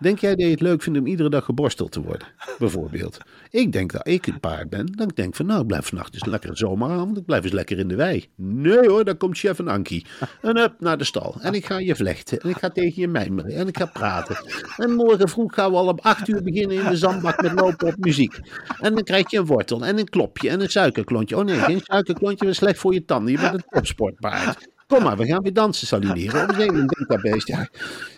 [0.00, 2.28] Denk jij dat je het leuk vindt om iedere dag geborsteld te worden?
[2.58, 3.18] Bijvoorbeeld.
[3.50, 4.86] Ik denk dat ik een paard ben.
[4.86, 7.16] Dan denk ik van, nou, ik blijf vannacht eens lekker zomeravond.
[7.16, 8.28] Ik blijf eens lekker in de wei.
[8.36, 10.06] Nee hoor, dan komt chef en Ankie.
[10.42, 11.36] En up naar de stal.
[11.40, 12.40] En ik ga je vlechten.
[12.40, 13.52] En ik ga tegen je mijmeren.
[13.52, 14.36] En ik ga praten.
[14.76, 17.86] En morgen vroeg gaan we al om acht uur beginnen in de zandbak met lopen
[17.86, 18.40] op muziek.
[18.80, 21.36] En dan krijg je een wortel en een klopje en een suikerklontje.
[21.36, 23.32] Oh nee, geen suikerklontje, dat is slecht voor je tanden.
[23.32, 24.68] Je bent een topsportpaard.
[24.90, 26.42] Kom maar, we gaan weer dansen, salineren.
[26.42, 27.68] Op een gegeven moment ja,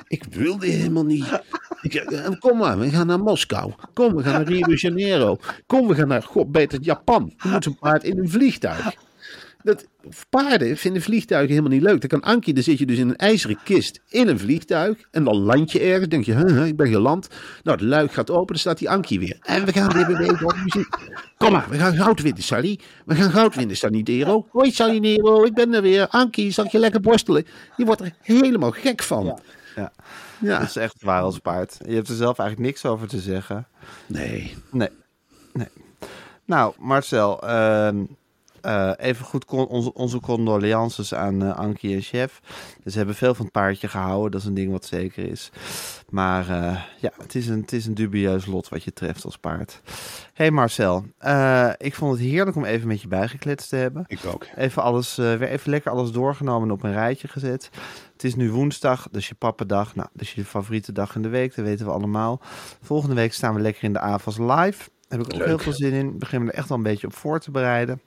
[0.08, 1.42] ik wilde helemaal niet.
[1.82, 3.72] Ik, eh, kom maar, we gaan naar Moskou.
[3.92, 5.38] Kom, we gaan naar Rio de Janeiro.
[5.66, 7.32] Kom, we gaan naar, god beter, Japan.
[7.42, 8.94] Je moet een paard in een vliegtuig.
[9.62, 9.86] Dat,
[10.30, 12.00] paarden vinden vliegtuigen helemaal niet leuk.
[12.00, 14.98] Dan kan Ankie, dan zit je dus in een ijzeren kist in een vliegtuig.
[15.10, 16.08] En dan land je ergens.
[16.08, 17.28] denk je, huh, huh, ik ben geland.
[17.62, 19.36] Nou, de luik gaat open, dan staat die Ankie weer.
[19.40, 20.96] En we gaan weer bewegen op muziek.
[21.36, 22.78] Kom maar, we gaan goud winnen, Sally.
[23.04, 24.46] We gaan goud winnen, Salinero.
[24.50, 26.08] Hoi, Salinero, ik ben er weer.
[26.08, 27.46] Ankie, zal ik je lekker borstelen?
[27.76, 29.24] Je wordt er helemaal gek van.
[29.24, 29.38] Ja.
[29.76, 29.92] Ja,
[30.38, 30.58] ja.
[30.58, 31.76] dat is echt waar als paard.
[31.86, 33.68] Je hebt er zelf eigenlijk niks over te zeggen.
[34.06, 34.54] Nee.
[34.70, 34.88] Nee,
[35.52, 35.68] nee.
[36.44, 38.04] Nou, Marcel, ehm,
[38.66, 42.40] Uh, even goed onze, onze condolences aan uh, Ankie en Chef.
[42.84, 45.50] Ze hebben veel van het paardje gehouden, dat is een ding wat zeker is.
[46.08, 49.38] Maar uh, ja, het is, een, het is een dubieus lot wat je treft als
[49.38, 49.80] paard.
[50.34, 51.04] hey Marcel,
[51.76, 54.04] ik vond het heerlijk om even met je bijgekletst te hebben.
[54.06, 54.46] Ik ook.
[54.56, 57.70] Even, alles, weer even lekker alles doorgenomen en op een rijtje gezet.
[58.12, 59.94] Het is nu woensdag, dus je pappendag.
[59.94, 62.40] Nou, dus je favoriete dag in de week, dat weten we allemaal.
[62.82, 64.90] Volgende week staan we lekker in de AVAS live.
[65.08, 66.08] Daar heb ik ook heel veel zin in.
[66.08, 68.00] Ik begin me er echt al een beetje op voor te bereiden.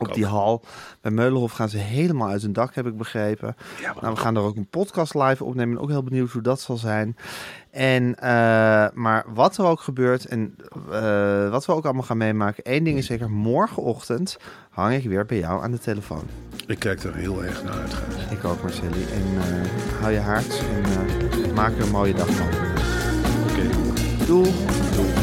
[0.00, 0.62] Op die hal.
[1.00, 3.56] Bij Meulenhof gaan ze helemaal uit hun dak, heb ik begrepen.
[4.00, 5.78] nou, we gaan er ook een podcast live opnemen.
[5.78, 7.16] ook heel benieuwd hoe dat zal zijn.
[7.70, 10.56] En, uh, maar wat er ook gebeurt en
[10.90, 12.64] uh, wat we ook allemaal gaan meemaken.
[12.64, 14.36] één ding is zeker, morgenochtend
[14.70, 16.24] hang ik weer bij jou aan de telefoon.
[16.66, 17.96] Ik kijk er heel erg naar uit.
[18.30, 19.04] Ik ook, Marcelli.
[19.12, 22.46] En uh, hou je hart en maak er een mooie dag van.
[22.46, 23.50] Oké.
[23.50, 24.26] Okay.
[24.26, 24.52] Doei.
[24.96, 25.19] Doei.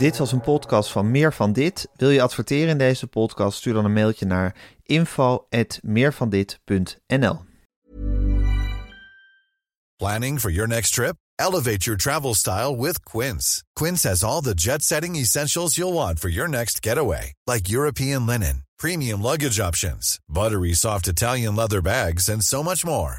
[0.00, 1.88] Dit was een podcast van Meer van Dit.
[1.96, 3.58] Wil je adverteren in deze podcast?
[3.58, 7.40] Stuur dan een mailtje naar info@meervandit.nl.
[9.96, 11.14] Planning for your next trip?
[11.34, 13.62] Elevate your travel style with Quince.
[13.72, 18.64] Quince has all the jet-setting essentials you'll want for your next getaway, like European linen,
[18.76, 23.18] premium luggage options, buttery soft Italian leather bags, and so much more.